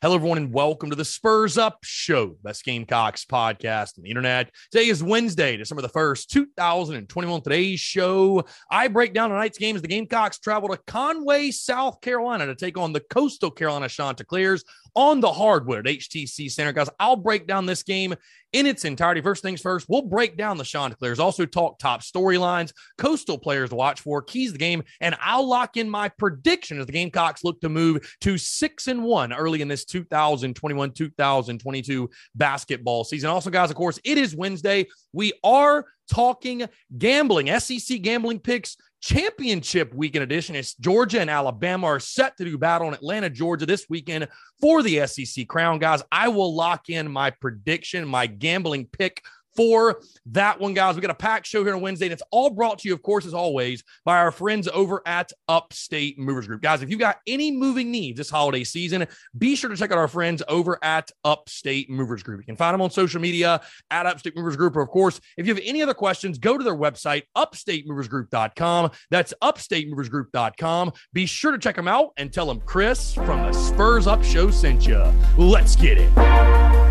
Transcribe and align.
Hello, 0.00 0.14
everyone, 0.14 0.38
and 0.38 0.54
welcome 0.54 0.90
to 0.90 0.94
the 0.94 1.04
Spurs 1.04 1.58
Up 1.58 1.80
Show, 1.82 2.36
best 2.44 2.64
Gamecocks 2.64 3.24
podcast 3.24 3.98
on 3.98 4.04
the 4.04 4.10
internet. 4.10 4.48
Today 4.70 4.86
is 4.86 5.02
Wednesday, 5.02 5.56
December 5.56 5.82
the 5.82 5.88
1st, 5.88 6.28
2021. 6.28 7.42
Today's 7.42 7.80
show, 7.80 8.44
I 8.70 8.86
break 8.86 9.12
down 9.12 9.30
tonight's 9.30 9.58
games. 9.58 9.82
The 9.82 9.88
Gamecocks 9.88 10.38
travel 10.38 10.68
to 10.68 10.76
Conway, 10.86 11.50
South 11.50 12.00
Carolina 12.00 12.46
to 12.46 12.54
take 12.54 12.78
on 12.78 12.92
the 12.92 13.00
Coastal 13.00 13.50
Carolina 13.50 13.88
Chanticleers 13.88 14.62
on 14.98 15.20
the 15.20 15.30
hardwood 15.30 15.86
at 15.86 15.94
HTC 15.94 16.50
Center. 16.50 16.72
Guys, 16.72 16.90
I'll 16.98 17.14
break 17.14 17.46
down 17.46 17.66
this 17.66 17.84
game 17.84 18.16
in 18.52 18.66
its 18.66 18.84
entirety. 18.84 19.20
First 19.20 19.44
things 19.44 19.60
first, 19.60 19.88
we'll 19.88 20.02
break 20.02 20.36
down 20.36 20.58
the 20.58 20.64
Chanticleers, 20.64 21.20
also 21.20 21.46
talk 21.46 21.78
top 21.78 22.00
storylines, 22.00 22.72
coastal 22.96 23.38
players 23.38 23.70
to 23.70 23.76
watch 23.76 24.00
for, 24.00 24.20
keys 24.22 24.50
the 24.50 24.58
game, 24.58 24.82
and 25.00 25.16
I'll 25.20 25.48
lock 25.48 25.76
in 25.76 25.88
my 25.88 26.08
prediction 26.08 26.80
as 26.80 26.86
the 26.86 26.92
Gamecocks 26.92 27.44
look 27.44 27.60
to 27.60 27.68
move 27.68 28.12
to 28.22 28.36
six 28.38 28.88
and 28.88 29.04
one 29.04 29.32
early 29.32 29.62
in 29.62 29.68
this 29.68 29.84
2021 29.84 30.90
2022 30.90 32.10
basketball 32.34 33.04
season. 33.04 33.30
Also, 33.30 33.50
guys, 33.50 33.70
of 33.70 33.76
course, 33.76 34.00
it 34.02 34.18
is 34.18 34.34
Wednesday. 34.34 34.84
We 35.12 35.32
are 35.42 35.86
talking 36.10 36.66
gambling, 36.96 37.58
SEC 37.58 38.00
gambling 38.02 38.40
picks 38.40 38.76
championship 39.00 39.94
weekend 39.94 40.24
edition. 40.24 40.56
It's 40.56 40.74
Georgia 40.74 41.20
and 41.20 41.30
Alabama 41.30 41.86
are 41.86 42.00
set 42.00 42.36
to 42.36 42.44
do 42.44 42.58
battle 42.58 42.88
in 42.88 42.94
Atlanta, 42.94 43.30
Georgia 43.30 43.66
this 43.66 43.86
weekend 43.88 44.28
for 44.60 44.82
the 44.82 45.06
SEC 45.06 45.46
crown. 45.46 45.78
Guys, 45.78 46.02
I 46.10 46.28
will 46.28 46.54
lock 46.54 46.88
in 46.88 47.10
my 47.10 47.30
prediction, 47.30 48.08
my 48.08 48.26
gambling 48.26 48.86
pick 48.86 49.22
for 49.58 50.00
that 50.26 50.60
one, 50.60 50.72
guys. 50.72 50.94
We 50.94 51.00
got 51.00 51.10
a 51.10 51.14
packed 51.14 51.44
show 51.44 51.64
here 51.64 51.74
on 51.74 51.80
Wednesday, 51.80 52.06
and 52.06 52.12
it's 52.12 52.22
all 52.30 52.48
brought 52.48 52.78
to 52.78 52.88
you, 52.88 52.94
of 52.94 53.02
course, 53.02 53.26
as 53.26 53.34
always, 53.34 53.82
by 54.04 54.18
our 54.18 54.30
friends 54.30 54.68
over 54.68 55.02
at 55.04 55.32
Upstate 55.48 56.16
Movers 56.16 56.46
Group. 56.46 56.62
Guys, 56.62 56.80
if 56.80 56.90
you've 56.90 57.00
got 57.00 57.16
any 57.26 57.50
moving 57.50 57.90
needs 57.90 58.18
this 58.18 58.30
holiday 58.30 58.62
season, 58.62 59.04
be 59.36 59.56
sure 59.56 59.68
to 59.68 59.76
check 59.76 59.90
out 59.90 59.98
our 59.98 60.06
friends 60.06 60.44
over 60.46 60.78
at 60.84 61.10
Upstate 61.24 61.90
Movers 61.90 62.22
Group. 62.22 62.40
You 62.40 62.46
can 62.46 62.54
find 62.54 62.72
them 62.72 62.80
on 62.80 62.92
social 62.92 63.20
media 63.20 63.60
at 63.90 64.06
Upstate 64.06 64.36
Movers 64.36 64.54
Group. 64.54 64.76
Or, 64.76 64.80
of 64.80 64.90
course, 64.90 65.20
if 65.36 65.44
you 65.44 65.52
have 65.52 65.62
any 65.66 65.82
other 65.82 65.94
questions, 65.94 66.38
go 66.38 66.56
to 66.56 66.62
their 66.62 66.76
website, 66.76 67.24
upstatemoversgroup.com. 67.36 68.92
That's 69.10 69.34
upstatemoversgroup.com. 69.42 70.92
Be 71.12 71.26
sure 71.26 71.50
to 71.50 71.58
check 71.58 71.74
them 71.74 71.88
out 71.88 72.10
and 72.16 72.32
tell 72.32 72.46
them 72.46 72.60
Chris 72.60 73.12
from 73.12 73.42
the 73.42 73.52
Spurs 73.52 74.06
Up 74.06 74.22
Show 74.22 74.52
sent 74.52 74.86
you. 74.86 75.02
Let's 75.36 75.74
get 75.74 75.98
it. 75.98 76.87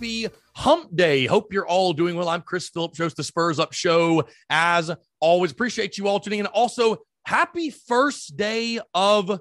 Happy 0.00 0.26
hump 0.56 0.96
day. 0.96 1.26
Hope 1.26 1.52
you're 1.52 1.66
all 1.66 1.92
doing 1.92 2.16
well. 2.16 2.30
I'm 2.30 2.40
Chris 2.40 2.70
Phillips, 2.70 2.96
host 2.96 3.18
the 3.18 3.22
Spurs 3.22 3.58
Up 3.58 3.74
Show. 3.74 4.24
As 4.48 4.90
always, 5.20 5.52
appreciate 5.52 5.98
you 5.98 6.08
all 6.08 6.18
tuning 6.18 6.40
in. 6.40 6.46
Also, 6.46 7.02
happy 7.26 7.68
first 7.68 8.34
day 8.34 8.80
of 8.94 9.38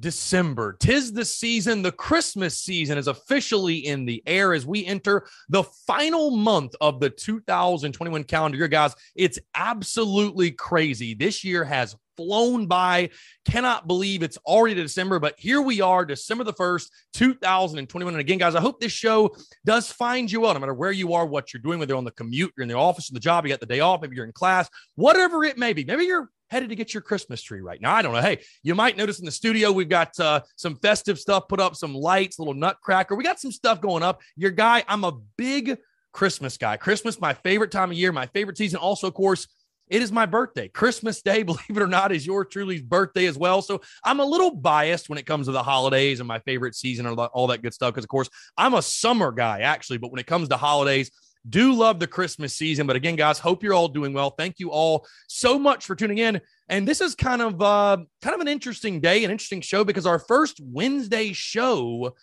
December. 0.00 0.76
Tis 0.80 1.12
the 1.12 1.24
season. 1.24 1.82
The 1.82 1.92
Christmas 1.92 2.60
season 2.60 2.98
is 2.98 3.06
officially 3.06 3.86
in 3.86 4.04
the 4.04 4.20
air 4.26 4.52
as 4.52 4.66
we 4.66 4.84
enter 4.84 5.28
the 5.48 5.62
final 5.62 6.32
month 6.32 6.74
of 6.80 6.98
the 6.98 7.10
2021 7.10 8.24
calendar 8.24 8.58
year, 8.58 8.66
guys. 8.66 8.96
It's 9.14 9.38
absolutely 9.54 10.50
crazy. 10.50 11.14
This 11.14 11.44
year 11.44 11.62
has 11.62 11.94
flown 12.16 12.66
by. 12.66 13.10
Cannot 13.44 13.86
believe 13.86 14.22
it's 14.22 14.38
already 14.38 14.74
December, 14.74 15.18
but 15.18 15.34
here 15.38 15.60
we 15.60 15.80
are, 15.80 16.04
December 16.04 16.44
the 16.44 16.52
1st, 16.52 16.88
2021. 17.14 18.14
And 18.14 18.20
again, 18.20 18.38
guys, 18.38 18.54
I 18.54 18.60
hope 18.60 18.80
this 18.80 18.92
show 18.92 19.34
does 19.64 19.90
find 19.90 20.30
you 20.30 20.40
well, 20.40 20.54
no 20.54 20.60
matter 20.60 20.74
where 20.74 20.92
you 20.92 21.14
are, 21.14 21.26
what 21.26 21.52
you're 21.52 21.62
doing, 21.62 21.78
whether 21.78 21.90
you're 21.90 21.98
on 21.98 22.04
the 22.04 22.10
commute, 22.12 22.52
you're 22.56 22.62
in 22.62 22.68
the 22.68 22.76
office, 22.76 23.10
or 23.10 23.14
the 23.14 23.20
job, 23.20 23.44
you 23.44 23.52
got 23.52 23.60
the 23.60 23.66
day 23.66 23.80
off, 23.80 24.02
maybe 24.02 24.16
you're 24.16 24.24
in 24.24 24.32
class, 24.32 24.68
whatever 24.94 25.44
it 25.44 25.58
may 25.58 25.72
be. 25.72 25.84
Maybe 25.84 26.04
you're 26.04 26.30
headed 26.50 26.68
to 26.68 26.76
get 26.76 26.94
your 26.94 27.00
Christmas 27.00 27.42
tree 27.42 27.60
right 27.60 27.80
now. 27.80 27.94
I 27.94 28.02
don't 28.02 28.12
know. 28.12 28.20
Hey, 28.20 28.44
you 28.62 28.74
might 28.74 28.96
notice 28.96 29.18
in 29.18 29.24
the 29.24 29.32
studio, 29.32 29.72
we've 29.72 29.88
got 29.88 30.18
uh, 30.20 30.40
some 30.56 30.76
festive 30.76 31.18
stuff 31.18 31.48
put 31.48 31.60
up, 31.60 31.74
some 31.74 31.94
lights, 31.94 32.38
little 32.38 32.54
nutcracker. 32.54 33.16
We 33.16 33.24
got 33.24 33.40
some 33.40 33.52
stuff 33.52 33.80
going 33.80 34.02
up. 34.02 34.20
Your 34.36 34.50
guy, 34.50 34.84
I'm 34.86 35.04
a 35.04 35.18
big 35.36 35.78
Christmas 36.12 36.56
guy. 36.56 36.76
Christmas, 36.76 37.20
my 37.20 37.34
favorite 37.34 37.72
time 37.72 37.90
of 37.90 37.96
year, 37.96 38.12
my 38.12 38.26
favorite 38.26 38.56
season. 38.56 38.78
Also, 38.78 39.08
of 39.08 39.14
course, 39.14 39.48
it 39.88 40.02
is 40.02 40.12
my 40.12 40.26
birthday. 40.26 40.68
Christmas 40.68 41.22
Day, 41.22 41.42
believe 41.44 41.60
it 41.68 41.82
or 41.82 41.86
not, 41.86 42.12
is 42.12 42.26
your 42.26 42.44
truly's 42.44 42.82
birthday 42.82 43.26
as 43.26 43.36
well. 43.36 43.62
So 43.62 43.80
I'm 44.04 44.20
a 44.20 44.24
little 44.24 44.54
biased 44.54 45.08
when 45.08 45.18
it 45.18 45.26
comes 45.26 45.46
to 45.46 45.52
the 45.52 45.62
holidays 45.62 46.20
and 46.20 46.28
my 46.28 46.38
favorite 46.40 46.74
season 46.74 47.06
and 47.06 47.18
all 47.18 47.46
that 47.48 47.62
good 47.62 47.74
stuff. 47.74 47.92
Because, 47.92 48.04
of 48.04 48.10
course, 48.10 48.30
I'm 48.56 48.74
a 48.74 48.82
summer 48.82 49.32
guy, 49.32 49.60
actually. 49.60 49.98
But 49.98 50.10
when 50.10 50.20
it 50.20 50.26
comes 50.26 50.48
to 50.48 50.56
holidays, 50.56 51.10
do 51.48 51.74
love 51.74 51.98
the 51.98 52.06
Christmas 52.06 52.54
season. 52.54 52.86
But 52.86 52.96
again, 52.96 53.16
guys, 53.16 53.38
hope 53.38 53.62
you're 53.62 53.74
all 53.74 53.88
doing 53.88 54.12
well. 54.12 54.30
Thank 54.30 54.58
you 54.58 54.70
all 54.70 55.06
so 55.28 55.58
much 55.58 55.84
for 55.84 55.94
tuning 55.94 56.18
in. 56.18 56.40
And 56.68 56.88
this 56.88 57.00
is 57.00 57.14
kind 57.14 57.42
of 57.42 57.60
uh, 57.60 57.98
kind 58.22 58.34
of 58.34 58.40
an 58.40 58.48
interesting 58.48 59.00
day, 59.00 59.24
an 59.24 59.30
interesting 59.30 59.60
show 59.60 59.84
because 59.84 60.06
our 60.06 60.18
first 60.18 60.60
Wednesday 60.60 61.32
show 61.32 62.14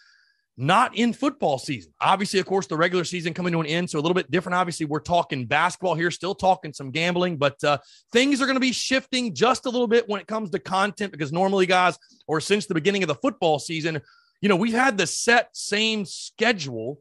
not 0.61 0.95
in 0.95 1.11
football 1.11 1.57
season. 1.57 1.91
Obviously, 1.99 2.39
of 2.39 2.45
course, 2.45 2.67
the 2.67 2.77
regular 2.77 3.03
season 3.03 3.33
coming 3.33 3.51
to 3.51 3.59
an 3.61 3.65
end, 3.65 3.89
so 3.89 3.97
a 3.97 4.01
little 4.01 4.13
bit 4.13 4.29
different. 4.29 4.55
Obviously, 4.55 4.85
we're 4.85 4.99
talking 4.99 5.47
basketball 5.47 5.95
here, 5.95 6.11
still 6.11 6.35
talking 6.35 6.71
some 6.71 6.91
gambling, 6.91 7.35
but 7.37 7.61
uh, 7.63 7.79
things 8.11 8.39
are 8.39 8.45
going 8.45 8.55
to 8.57 8.61
be 8.61 8.71
shifting 8.71 9.33
just 9.33 9.65
a 9.65 9.69
little 9.71 9.87
bit 9.87 10.07
when 10.07 10.21
it 10.21 10.27
comes 10.27 10.51
to 10.51 10.59
content 10.59 11.11
because 11.11 11.31
normally, 11.31 11.65
guys, 11.65 11.97
or 12.27 12.39
since 12.39 12.67
the 12.67 12.75
beginning 12.75 13.01
of 13.01 13.07
the 13.07 13.15
football 13.15 13.57
season, 13.57 13.99
you 14.39 14.49
know, 14.49 14.55
we've 14.55 14.75
had 14.75 14.99
the 14.99 15.07
set 15.07 15.49
same 15.53 16.05
schedule 16.05 16.99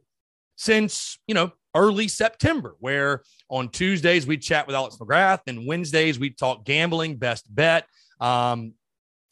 since 0.56 1.18
you 1.26 1.34
know 1.34 1.52
early 1.74 2.08
September, 2.08 2.76
where 2.80 3.22
on 3.50 3.68
Tuesdays 3.68 4.26
we'd 4.26 4.40
chat 4.40 4.66
with 4.66 4.74
Alex 4.74 4.96
McGrath, 4.96 5.40
and 5.46 5.66
Wednesdays 5.66 6.18
we'd 6.18 6.38
talk 6.38 6.64
gambling, 6.64 7.16
best 7.16 7.54
bet. 7.54 7.86
Um, 8.20 8.72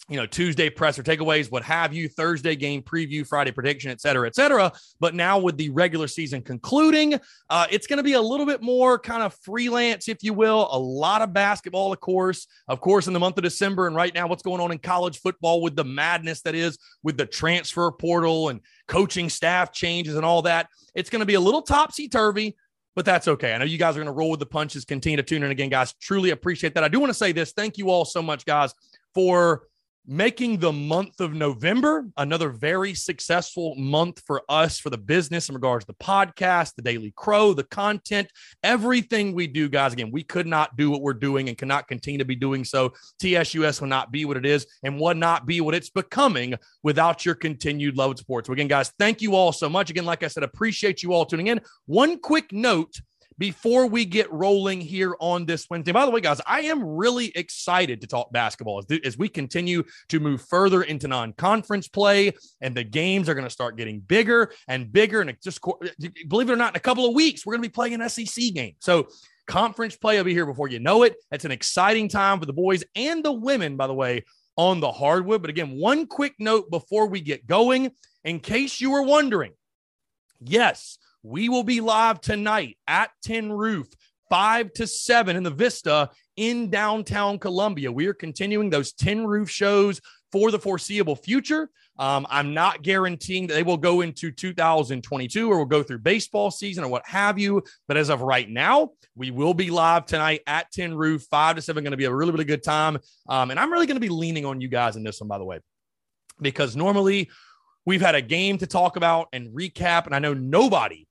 you 0.08 0.16
know, 0.16 0.26
Tuesday 0.26 0.70
presser 0.70 1.02
takeaways, 1.02 1.50
what 1.50 1.62
have 1.62 1.92
you, 1.92 2.08
Thursday 2.08 2.56
game 2.56 2.82
preview, 2.82 3.26
Friday 3.26 3.52
prediction, 3.52 3.90
et 3.90 4.00
cetera, 4.00 4.26
et 4.26 4.34
cetera. 4.34 4.72
But 5.00 5.14
now 5.14 5.38
with 5.38 5.58
the 5.58 5.68
regular 5.70 6.08
season 6.08 6.40
concluding, 6.40 7.20
uh, 7.50 7.66
it's 7.70 7.86
going 7.86 7.98
to 7.98 8.02
be 8.02 8.14
a 8.14 8.20
little 8.20 8.46
bit 8.46 8.62
more 8.62 8.98
kind 8.98 9.22
of 9.22 9.34
freelance, 9.42 10.08
if 10.08 10.22
you 10.22 10.32
will. 10.32 10.68
A 10.72 10.78
lot 10.78 11.20
of 11.20 11.34
basketball, 11.34 11.92
of 11.92 12.00
course, 12.00 12.46
of 12.68 12.80
course, 12.80 13.06
in 13.06 13.12
the 13.12 13.20
month 13.20 13.36
of 13.36 13.44
December. 13.44 13.86
And 13.86 13.94
right 13.94 14.14
now, 14.14 14.26
what's 14.26 14.42
going 14.42 14.62
on 14.62 14.72
in 14.72 14.78
college 14.78 15.20
football 15.20 15.60
with 15.60 15.76
the 15.76 15.84
madness 15.84 16.40
that 16.42 16.54
is 16.54 16.78
with 17.02 17.18
the 17.18 17.26
transfer 17.26 17.92
portal 17.92 18.48
and 18.48 18.60
coaching 18.86 19.28
staff 19.28 19.72
changes 19.72 20.14
and 20.14 20.24
all 20.24 20.42
that. 20.42 20.68
It's 20.94 21.10
going 21.10 21.20
to 21.20 21.26
be 21.26 21.34
a 21.34 21.40
little 21.40 21.62
topsy 21.62 22.08
turvy 22.08 22.56
but 22.96 23.04
that's 23.04 23.28
okay. 23.28 23.54
I 23.54 23.58
know 23.58 23.64
you 23.64 23.78
guys 23.78 23.94
are 23.94 24.00
going 24.00 24.06
to 24.06 24.12
roll 24.12 24.30
with 24.30 24.40
the 24.40 24.46
punches. 24.46 24.84
Continue 24.84 25.18
to 25.18 25.22
tune 25.22 25.44
in 25.44 25.52
again, 25.52 25.68
guys. 25.68 25.94
Truly 26.00 26.30
appreciate 26.30 26.74
that. 26.74 26.82
I 26.82 26.88
do 26.88 26.98
want 26.98 27.10
to 27.10 27.14
say 27.14 27.30
this. 27.30 27.52
Thank 27.52 27.78
you 27.78 27.90
all 27.90 28.04
so 28.04 28.20
much, 28.20 28.44
guys, 28.44 28.74
for 29.14 29.67
making 30.10 30.56
the 30.56 30.72
month 30.72 31.20
of 31.20 31.34
November 31.34 32.08
another 32.16 32.48
very 32.48 32.94
successful 32.94 33.74
month 33.76 34.22
for 34.26 34.42
us 34.48 34.78
for 34.78 34.88
the 34.88 34.96
business 34.96 35.50
in 35.50 35.54
regards 35.54 35.84
to 35.84 35.92
the 35.92 36.04
podcast, 36.04 36.74
the 36.76 36.82
Daily 36.82 37.12
Crow, 37.14 37.52
the 37.52 37.64
content, 37.64 38.32
everything 38.62 39.34
we 39.34 39.46
do, 39.46 39.68
guys. 39.68 39.92
Again, 39.92 40.10
we 40.10 40.24
could 40.24 40.46
not 40.46 40.78
do 40.78 40.90
what 40.90 41.02
we're 41.02 41.12
doing 41.12 41.50
and 41.50 41.58
cannot 41.58 41.88
continue 41.88 42.16
to 42.16 42.24
be 42.24 42.34
doing 42.34 42.64
so. 42.64 42.94
TSUS 43.22 43.82
will 43.82 43.88
not 43.88 44.10
be 44.10 44.24
what 44.24 44.38
it 44.38 44.46
is 44.46 44.66
and 44.82 44.98
would 44.98 45.18
not 45.18 45.44
be 45.44 45.60
what 45.60 45.74
it's 45.74 45.90
becoming 45.90 46.54
without 46.82 47.26
your 47.26 47.34
continued 47.34 47.98
love 47.98 48.12
of 48.12 48.18
sports. 48.18 48.46
So, 48.46 48.54
again, 48.54 48.68
guys, 48.68 48.90
thank 48.98 49.20
you 49.20 49.34
all 49.34 49.52
so 49.52 49.68
much. 49.68 49.90
Again, 49.90 50.06
like 50.06 50.22
I 50.22 50.28
said, 50.28 50.42
appreciate 50.42 51.02
you 51.02 51.12
all 51.12 51.26
tuning 51.26 51.48
in. 51.48 51.60
One 51.84 52.18
quick 52.18 52.50
note 52.50 52.98
before 53.38 53.86
we 53.86 54.04
get 54.04 54.30
rolling 54.32 54.80
here 54.80 55.16
on 55.20 55.46
this 55.46 55.66
Wednesday. 55.70 55.92
By 55.92 56.04
the 56.04 56.10
way, 56.10 56.20
guys, 56.20 56.40
I 56.46 56.62
am 56.62 56.84
really 56.84 57.32
excited 57.36 58.00
to 58.00 58.06
talk 58.06 58.32
basketball 58.32 58.80
as, 58.80 58.98
as 59.04 59.16
we 59.16 59.28
continue 59.28 59.84
to 60.08 60.20
move 60.20 60.42
further 60.42 60.82
into 60.82 61.08
non 61.08 61.32
conference 61.32 61.88
play, 61.88 62.32
and 62.60 62.74
the 62.74 62.84
games 62.84 63.28
are 63.28 63.34
going 63.34 63.46
to 63.46 63.50
start 63.50 63.76
getting 63.76 64.00
bigger 64.00 64.52
and 64.66 64.92
bigger. 64.92 65.20
And 65.20 65.36
just 65.42 65.60
believe 66.28 66.50
it 66.50 66.52
or 66.52 66.56
not, 66.56 66.72
in 66.72 66.76
a 66.76 66.80
couple 66.80 67.06
of 67.06 67.14
weeks, 67.14 67.46
we're 67.46 67.52
going 67.52 67.62
to 67.62 67.68
be 67.68 67.72
playing 67.72 67.94
an 67.94 68.08
SEC 68.08 68.52
game. 68.52 68.74
So, 68.80 69.08
conference 69.46 69.96
play 69.96 70.18
will 70.18 70.24
be 70.24 70.34
here 70.34 70.46
before 70.46 70.68
you 70.68 70.78
know 70.78 71.04
it. 71.04 71.16
It's 71.32 71.46
an 71.46 71.50
exciting 71.50 72.08
time 72.08 72.38
for 72.38 72.46
the 72.46 72.52
boys 72.52 72.84
and 72.94 73.24
the 73.24 73.32
women, 73.32 73.76
by 73.76 73.86
the 73.86 73.94
way, 73.94 74.24
on 74.56 74.80
the 74.80 74.92
hardwood. 74.92 75.40
But 75.40 75.50
again, 75.50 75.78
one 75.78 76.06
quick 76.06 76.34
note 76.38 76.70
before 76.70 77.06
we 77.06 77.20
get 77.20 77.46
going, 77.46 77.92
in 78.24 78.40
case 78.40 78.80
you 78.80 78.90
were 78.90 79.02
wondering, 79.02 79.52
yes, 80.40 80.98
we 81.22 81.48
will 81.48 81.64
be 81.64 81.80
live 81.80 82.20
tonight 82.20 82.76
at 82.86 83.10
Tin 83.22 83.52
Roof, 83.52 83.88
5 84.30 84.72
to 84.74 84.86
7 84.86 85.36
in 85.36 85.42
the 85.42 85.50
Vista 85.50 86.10
in 86.36 86.70
downtown 86.70 87.38
Columbia. 87.38 87.90
We 87.90 88.06
are 88.06 88.14
continuing 88.14 88.70
those 88.70 88.92
Tin 88.92 89.26
Roof 89.26 89.50
shows 89.50 90.00
for 90.30 90.50
the 90.50 90.58
foreseeable 90.58 91.16
future. 91.16 91.70
Um, 91.98 92.26
I'm 92.30 92.54
not 92.54 92.82
guaranteeing 92.82 93.48
that 93.48 93.54
they 93.54 93.64
will 93.64 93.76
go 93.76 94.02
into 94.02 94.30
2022 94.30 95.50
or 95.50 95.58
will 95.58 95.64
go 95.64 95.82
through 95.82 95.98
baseball 95.98 96.50
season 96.50 96.84
or 96.84 96.88
what 96.88 97.06
have 97.06 97.38
you. 97.38 97.62
But 97.88 97.96
as 97.96 98.08
of 98.08 98.22
right 98.22 98.48
now, 98.48 98.90
we 99.16 99.32
will 99.32 99.54
be 99.54 99.70
live 99.70 100.06
tonight 100.06 100.42
at 100.46 100.70
Tin 100.70 100.94
Roof, 100.94 101.22
5 101.30 101.56
to 101.56 101.62
7. 101.62 101.82
Going 101.82 101.90
to 101.90 101.96
be 101.96 102.04
a 102.04 102.14
really, 102.14 102.30
really 102.30 102.44
good 102.44 102.62
time. 102.62 102.98
Um, 103.28 103.50
and 103.50 103.58
I'm 103.58 103.72
really 103.72 103.86
going 103.86 103.96
to 103.96 104.00
be 104.00 104.08
leaning 104.08 104.44
on 104.44 104.60
you 104.60 104.68
guys 104.68 104.94
in 104.94 105.02
this 105.02 105.20
one, 105.20 105.26
by 105.26 105.38
the 105.38 105.44
way, 105.44 105.58
because 106.40 106.76
normally 106.76 107.30
we've 107.84 108.00
had 108.00 108.14
a 108.14 108.22
game 108.22 108.58
to 108.58 108.68
talk 108.68 108.96
about 108.96 109.26
and 109.32 109.48
recap. 109.48 110.06
And 110.06 110.14
I 110.14 110.20
know 110.20 110.34
nobody 110.34 111.07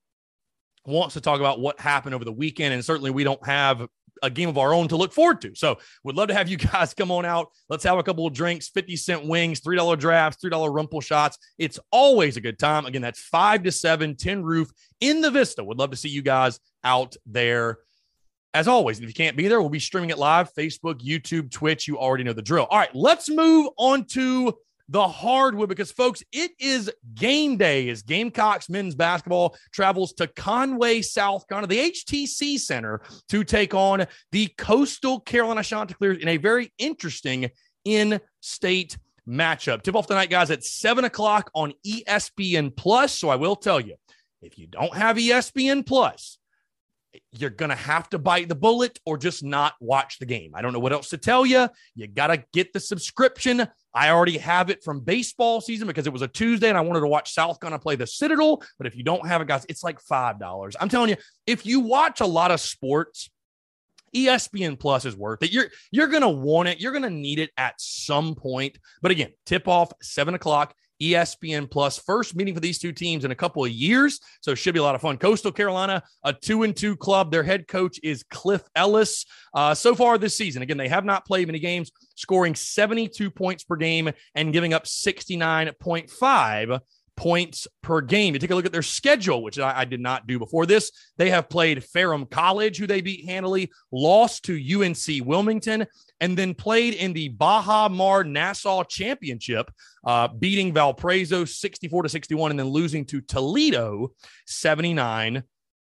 wants 0.86 1.14
to 1.14 1.20
talk 1.20 1.40
about 1.40 1.60
what 1.60 1.80
happened 1.80 2.14
over 2.14 2.24
the 2.24 2.32
weekend. 2.32 2.74
And 2.74 2.84
certainly 2.84 3.10
we 3.10 3.24
don't 3.24 3.44
have 3.46 3.86
a 4.22 4.30
game 4.30 4.48
of 4.48 4.58
our 4.58 4.72
own 4.72 4.88
to 4.88 4.96
look 4.96 5.12
forward 5.12 5.40
to. 5.42 5.54
So 5.54 5.78
would 6.04 6.16
love 6.16 6.28
to 6.28 6.34
have 6.34 6.48
you 6.48 6.56
guys 6.56 6.94
come 6.94 7.10
on 7.10 7.24
out. 7.24 7.48
Let's 7.68 7.84
have 7.84 7.98
a 7.98 8.02
couple 8.02 8.26
of 8.26 8.32
drinks, 8.32 8.68
50 8.68 8.96
cent 8.96 9.26
wings, 9.26 9.60
$3 9.60 9.98
drafts, 9.98 10.44
$3 10.44 10.72
rumple 10.72 11.00
shots. 11.00 11.38
It's 11.58 11.78
always 11.90 12.36
a 12.36 12.40
good 12.40 12.58
time. 12.58 12.86
Again, 12.86 13.02
that's 13.02 13.20
five 13.20 13.62
to 13.64 13.72
seven, 13.72 14.16
Tin 14.16 14.42
Roof 14.42 14.70
in 15.00 15.20
the 15.20 15.30
Vista. 15.30 15.64
Would 15.64 15.78
love 15.78 15.90
to 15.90 15.96
see 15.96 16.08
you 16.08 16.22
guys 16.22 16.60
out 16.84 17.16
there. 17.26 17.78
As 18.54 18.66
always, 18.66 18.98
if 18.98 19.06
you 19.06 19.14
can't 19.14 19.36
be 19.36 19.46
there, 19.46 19.60
we'll 19.60 19.68
be 19.68 19.78
streaming 19.78 20.10
it 20.10 20.18
live 20.18 20.52
Facebook, 20.54 21.00
YouTube, 21.00 21.50
Twitch. 21.50 21.86
You 21.86 21.98
already 21.98 22.24
know 22.24 22.32
the 22.32 22.42
drill. 22.42 22.66
All 22.70 22.78
right, 22.78 22.94
let's 22.94 23.28
move 23.28 23.68
on 23.76 24.06
to 24.06 24.54
the 24.88 25.06
hardwood 25.06 25.68
because, 25.68 25.92
folks, 25.92 26.22
it 26.32 26.52
is 26.58 26.90
game 27.14 27.56
day 27.56 27.88
as 27.88 28.02
Gamecocks 28.02 28.68
men's 28.68 28.94
basketball 28.94 29.56
travels 29.72 30.12
to 30.14 30.26
Conway, 30.26 31.02
South 31.02 31.46
Carolina, 31.48 31.66
the 31.66 31.90
HTC 31.90 32.58
Center, 32.58 33.00
to 33.28 33.44
take 33.44 33.74
on 33.74 34.06
the 34.32 34.48
Coastal 34.56 35.20
Carolina 35.20 35.62
Chanticleers 35.62 36.18
in 36.18 36.28
a 36.28 36.36
very 36.36 36.72
interesting 36.78 37.50
in 37.84 38.20
state 38.40 38.96
matchup. 39.28 39.82
Tip 39.82 39.94
off 39.94 40.06
tonight, 40.06 40.30
guys, 40.30 40.50
at 40.50 40.64
seven 40.64 41.04
o'clock 41.04 41.50
on 41.54 41.74
ESPN 41.86 42.74
Plus. 42.74 43.12
So 43.12 43.28
I 43.28 43.36
will 43.36 43.56
tell 43.56 43.80
you, 43.80 43.96
if 44.40 44.58
you 44.58 44.66
don't 44.66 44.94
have 44.94 45.16
ESPN 45.16 45.84
Plus, 45.84 46.37
you're 47.32 47.50
going 47.50 47.70
to 47.70 47.76
have 47.76 48.08
to 48.10 48.18
bite 48.18 48.48
the 48.48 48.54
bullet 48.54 48.98
or 49.04 49.18
just 49.18 49.44
not 49.44 49.74
watch 49.80 50.18
the 50.18 50.26
game. 50.26 50.52
I 50.54 50.62
don't 50.62 50.72
know 50.72 50.78
what 50.78 50.92
else 50.92 51.10
to 51.10 51.18
tell 51.18 51.46
you. 51.46 51.68
You 51.94 52.06
got 52.06 52.28
to 52.28 52.44
get 52.52 52.72
the 52.72 52.80
subscription. 52.80 53.66
I 53.94 54.10
already 54.10 54.38
have 54.38 54.70
it 54.70 54.82
from 54.82 55.00
baseball 55.00 55.60
season 55.60 55.86
because 55.86 56.06
it 56.06 56.12
was 56.12 56.22
a 56.22 56.28
Tuesday 56.28 56.68
and 56.68 56.78
I 56.78 56.82
wanted 56.82 57.00
to 57.00 57.06
watch 57.06 57.32
South 57.32 57.60
Carolina 57.60 57.80
play 57.80 57.96
the 57.96 58.06
Citadel. 58.06 58.62
But 58.78 58.86
if 58.86 58.96
you 58.96 59.02
don't 59.02 59.26
have 59.26 59.40
it, 59.40 59.48
guys, 59.48 59.66
it's 59.68 59.82
like 59.82 59.98
$5. 60.00 60.74
I'm 60.80 60.88
telling 60.88 61.10
you, 61.10 61.16
if 61.46 61.66
you 61.66 61.80
watch 61.80 62.20
a 62.20 62.26
lot 62.26 62.50
of 62.50 62.60
sports, 62.60 63.30
ESPN 64.14 64.78
Plus 64.78 65.04
is 65.04 65.16
worth 65.16 65.42
it. 65.42 65.52
You're 65.52 65.66
you're 65.90 66.06
gonna 66.06 66.30
want 66.30 66.68
it. 66.68 66.80
You're 66.80 66.92
gonna 66.92 67.10
need 67.10 67.38
it 67.38 67.50
at 67.56 67.74
some 67.78 68.34
point. 68.34 68.78
But 69.02 69.10
again, 69.10 69.32
tip 69.44 69.68
off 69.68 69.92
seven 70.00 70.34
o'clock. 70.34 70.74
ESPN 71.00 71.70
Plus. 71.70 71.98
First 71.98 72.36
meeting 72.36 72.54
for 72.54 72.60
these 72.60 72.78
two 72.78 72.92
teams 72.92 73.24
in 73.24 73.30
a 73.30 73.34
couple 73.34 73.64
of 73.64 73.70
years. 73.70 74.20
So 74.40 74.52
it 74.52 74.56
should 74.56 74.74
be 74.74 74.80
a 74.80 74.82
lot 74.82 74.94
of 74.94 75.00
fun. 75.00 75.16
Coastal 75.18 75.52
Carolina, 75.52 76.02
a 76.24 76.32
two 76.32 76.62
and 76.62 76.76
two 76.76 76.96
club. 76.96 77.30
Their 77.30 77.42
head 77.42 77.68
coach 77.68 77.98
is 78.02 78.24
Cliff 78.24 78.62
Ellis. 78.74 79.24
Uh, 79.54 79.74
so 79.74 79.94
far 79.94 80.18
this 80.18 80.36
season, 80.36 80.62
again, 80.62 80.76
they 80.76 80.88
have 80.88 81.04
not 81.04 81.26
played 81.26 81.48
many 81.48 81.58
games, 81.58 81.90
scoring 82.16 82.54
72 82.54 83.30
points 83.30 83.64
per 83.64 83.76
game 83.76 84.10
and 84.34 84.52
giving 84.52 84.74
up 84.74 84.84
69.5 84.84 86.80
points 87.18 87.66
per 87.82 88.00
game. 88.00 88.32
You 88.32 88.38
take 88.38 88.52
a 88.52 88.54
look 88.54 88.64
at 88.64 88.70
their 88.70 88.80
schedule, 88.80 89.42
which 89.42 89.58
I, 89.58 89.80
I, 89.80 89.84
did 89.84 89.98
not 89.98 90.28
do 90.28 90.38
before 90.38 90.66
this. 90.66 90.92
They 91.16 91.30
have 91.30 91.48
played 91.48 91.82
Ferrum 91.82 92.26
College, 92.26 92.78
who 92.78 92.86
they 92.86 93.00
beat 93.00 93.26
handily, 93.26 93.72
lost 93.90 94.44
to 94.44 94.54
UNC 94.54 95.26
Wilmington, 95.26 95.84
and 96.20 96.38
then 96.38 96.54
played 96.54 96.94
in 96.94 97.12
the 97.12 97.30
Baha 97.30 97.88
Mar 97.88 98.22
Nassau 98.22 98.84
Championship, 98.84 99.68
uh, 100.04 100.28
beating 100.28 100.72
Valparaiso 100.72 101.44
64 101.44 102.04
to 102.04 102.08
61, 102.08 102.52
and 102.52 102.60
then 102.60 102.68
losing 102.68 103.04
to 103.06 103.20
Toledo 103.20 104.12
79 104.46 105.42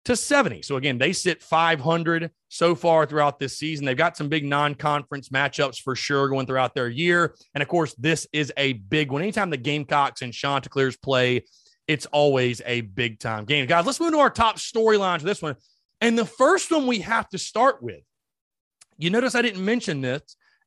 to 0.08 0.16
70. 0.16 0.62
So 0.62 0.76
again, 0.76 0.96
they 0.96 1.12
sit 1.12 1.42
500 1.42 2.30
so 2.48 2.74
far 2.74 3.04
throughout 3.04 3.38
this 3.38 3.58
season. 3.58 3.84
They've 3.84 3.94
got 3.94 4.16
some 4.16 4.30
big 4.30 4.42
non-conference 4.42 5.28
matchups 5.28 5.82
for 5.82 5.94
sure 5.94 6.30
going 6.30 6.46
throughout 6.46 6.74
their 6.74 6.88
year. 6.88 7.34
And 7.54 7.60
of 7.60 7.68
course, 7.68 7.92
this 7.92 8.26
is 8.32 8.50
a 8.56 8.72
big 8.72 9.12
one. 9.12 9.20
Anytime 9.20 9.50
the 9.50 9.58
Gamecocks 9.58 10.22
and 10.22 10.32
Chanticleers 10.32 10.96
play, 10.96 11.44
it's 11.86 12.06
always 12.06 12.62
a 12.64 12.80
big 12.80 13.20
time 13.20 13.44
game. 13.44 13.66
Guys, 13.66 13.84
let's 13.84 14.00
move 14.00 14.12
to 14.12 14.18
our 14.18 14.30
top 14.30 14.56
storylines 14.56 15.20
for 15.20 15.26
this 15.26 15.42
one. 15.42 15.56
And 16.00 16.18
the 16.18 16.24
first 16.24 16.70
one 16.70 16.86
we 16.86 17.00
have 17.00 17.28
to 17.28 17.38
start 17.38 17.82
with. 17.82 18.00
You 18.96 19.10
notice 19.10 19.34
I 19.34 19.42
didn't 19.42 19.62
mention 19.62 20.00
this 20.00 20.22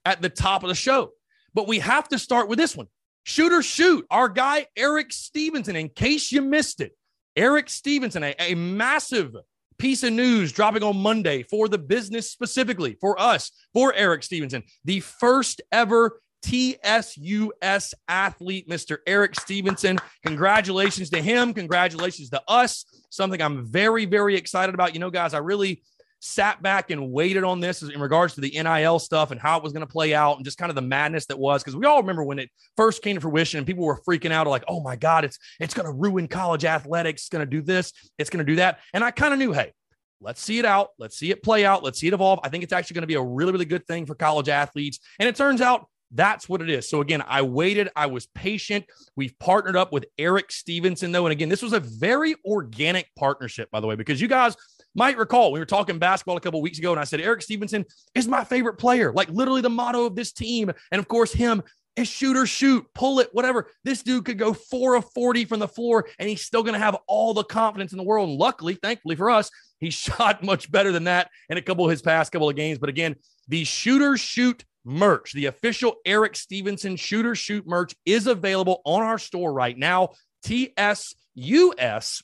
at 0.05 0.21
the 0.21 0.29
top 0.29 0.61
of 0.61 0.69
the 0.69 0.75
show, 0.75 1.13
but 1.55 1.67
we 1.67 1.79
have 1.79 2.07
to 2.09 2.19
start 2.19 2.47
with 2.47 2.59
this 2.59 2.77
one. 2.77 2.87
Shooter 3.23 3.63
shoot, 3.63 4.05
our 4.11 4.29
guy 4.29 4.67
Erik 4.77 5.11
Stevenson. 5.11 5.75
In 5.75 5.89
case 5.89 6.31
you 6.31 6.43
missed 6.43 6.79
it, 6.79 6.95
Erik 7.35 7.69
Stevenson, 7.69 8.23
a, 8.23 8.35
a 8.39 8.55
massive 8.55 9.35
piece 9.77 10.03
of 10.03 10.13
news 10.13 10.51
dropping 10.51 10.83
on 10.83 10.97
Monday 10.97 11.43
for 11.43 11.67
the 11.67 11.77
business 11.77 12.29
specifically, 12.29 12.97
for 13.01 13.19
us, 13.19 13.51
for 13.73 13.93
Erik 13.93 14.23
Stevenson, 14.23 14.63
the 14.85 14.99
first 14.99 15.61
ever 15.71 16.21
TSUS 16.43 17.93
athlete, 18.07 18.67
Mr. 18.67 18.97
Erik 19.05 19.39
Stevenson. 19.39 19.99
Congratulations 20.25 21.09
to 21.11 21.21
him. 21.21 21.53
Congratulations 21.53 22.29
to 22.31 22.41
us. 22.47 22.85
Something 23.09 23.41
I'm 23.41 23.65
very, 23.65 24.05
very 24.05 24.35
excited 24.35 24.73
about. 24.73 24.93
You 24.93 24.99
know, 24.99 25.11
guys, 25.11 25.33
I 25.33 25.39
really 25.39 25.83
sat 26.21 26.61
back 26.61 26.91
and 26.91 27.11
waited 27.11 27.43
on 27.43 27.59
this 27.59 27.81
in 27.81 27.99
regards 27.99 28.35
to 28.35 28.41
the 28.41 28.51
NIL 28.51 28.99
stuff 28.99 29.31
and 29.31 29.41
how 29.41 29.57
it 29.57 29.63
was 29.63 29.73
going 29.73 29.85
to 29.85 29.91
play 29.91 30.13
out 30.13 30.37
and 30.37 30.45
just 30.45 30.57
kind 30.57 30.69
of 30.69 30.75
the 30.75 30.81
madness 30.81 31.25
that 31.25 31.37
was 31.37 31.63
because 31.63 31.75
we 31.75 31.85
all 31.85 31.99
remember 31.99 32.23
when 32.23 32.37
it 32.37 32.49
first 32.77 33.01
came 33.01 33.15
to 33.15 33.21
fruition 33.21 33.57
and 33.57 33.65
people 33.65 33.83
were 33.83 33.99
freaking 34.07 34.31
out 34.31 34.45
like, 34.45 34.63
oh 34.67 34.81
my 34.81 34.95
God, 34.95 35.25
it's 35.25 35.39
it's 35.59 35.73
going 35.73 35.87
to 35.87 35.91
ruin 35.91 36.27
college 36.27 36.63
athletics, 36.63 37.23
it's 37.23 37.29
going 37.29 37.45
to 37.45 37.49
do 37.49 37.61
this, 37.61 37.91
it's 38.19 38.29
going 38.29 38.45
to 38.45 38.49
do 38.49 38.57
that. 38.57 38.79
And 38.93 39.03
I 39.03 39.09
kind 39.09 39.33
of 39.33 39.39
knew, 39.39 39.51
hey, 39.51 39.73
let's 40.21 40.39
see 40.39 40.59
it 40.59 40.65
out, 40.65 40.89
let's 40.99 41.17
see 41.17 41.31
it 41.31 41.41
play 41.41 41.65
out, 41.65 41.83
let's 41.83 41.99
see 41.99 42.07
it 42.07 42.13
evolve. 42.13 42.39
I 42.43 42.49
think 42.49 42.63
it's 42.63 42.73
actually 42.73 42.95
going 42.95 43.01
to 43.03 43.07
be 43.07 43.15
a 43.15 43.23
really, 43.23 43.51
really 43.51 43.65
good 43.65 43.85
thing 43.87 44.05
for 44.05 44.13
college 44.13 44.47
athletes. 44.47 44.99
And 45.19 45.27
it 45.27 45.35
turns 45.35 45.59
out 45.59 45.87
that's 46.11 46.47
what 46.47 46.61
it 46.61 46.69
is. 46.69 46.89
So 46.89 47.01
again, 47.01 47.23
I 47.25 47.41
waited, 47.41 47.89
I 47.95 48.05
was 48.07 48.27
patient. 48.27 48.85
We've 49.15 49.37
partnered 49.39 49.77
up 49.77 49.91
with 49.91 50.05
Erik 50.17 50.51
Stevenson, 50.51 51.11
though. 51.11 51.25
And 51.25 51.31
again, 51.31 51.49
this 51.49 51.61
was 51.61 51.73
a 51.73 51.79
very 51.79 52.35
organic 52.45 53.07
partnership, 53.15 53.71
by 53.71 53.79
the 53.79 53.87
way, 53.87 53.95
because 53.95 54.19
you 54.21 54.27
guys 54.27 54.55
might 54.95 55.17
recall 55.17 55.51
we 55.51 55.59
were 55.59 55.65
talking 55.65 55.99
basketball 55.99 56.37
a 56.37 56.41
couple 56.41 56.61
weeks 56.61 56.79
ago, 56.79 56.91
and 56.91 56.99
I 56.99 57.03
said 57.05 57.21
Erik 57.21 57.41
Stevenson 57.41 57.85
is 58.15 58.27
my 58.27 58.43
favorite 58.43 58.75
player, 58.75 59.13
like 59.13 59.29
literally 59.29 59.61
the 59.61 59.69
motto 59.69 60.05
of 60.05 60.15
this 60.15 60.31
team. 60.31 60.71
And 60.91 60.99
of 60.99 61.07
course, 61.07 61.31
him 61.31 61.63
a 61.97 62.05
shooter 62.05 62.45
shoot, 62.45 62.85
pull 62.93 63.19
it, 63.19 63.29
whatever. 63.33 63.67
This 63.83 64.01
dude 64.01 64.25
could 64.25 64.37
go 64.37 64.53
four 64.53 64.95
of 64.95 65.11
40 65.13 65.45
from 65.45 65.59
the 65.59 65.67
floor 65.67 66.07
and 66.19 66.29
he's 66.29 66.41
still 66.41 66.63
going 66.63 66.73
to 66.73 66.79
have 66.79 66.97
all 67.07 67.33
the 67.33 67.43
confidence 67.43 67.91
in 67.91 67.97
the 67.97 68.03
world. 68.03 68.29
And 68.29 68.37
luckily, 68.37 68.75
thankfully 68.75 69.15
for 69.15 69.29
us, 69.29 69.49
he 69.79 69.89
shot 69.89 70.43
much 70.43 70.71
better 70.71 70.91
than 70.91 71.05
that 71.05 71.29
in 71.49 71.57
a 71.57 71.61
couple 71.61 71.85
of 71.85 71.91
his 71.91 72.01
past 72.01 72.31
couple 72.31 72.49
of 72.49 72.55
games. 72.55 72.79
But 72.79 72.89
again, 72.89 73.15
the 73.47 73.63
shooter 73.63 74.17
shoot 74.17 74.63
merch, 74.85 75.33
the 75.33 75.47
official 75.47 75.95
Erik 76.05 76.35
Stevenson 76.35 76.95
shooter 76.95 77.35
shoot 77.35 77.67
merch 77.67 77.93
is 78.05 78.27
available 78.27 78.81
on 78.85 79.03
our 79.03 79.17
store 79.17 79.53
right 79.53 79.77
now. 79.77 80.09
TSUS 80.45 82.23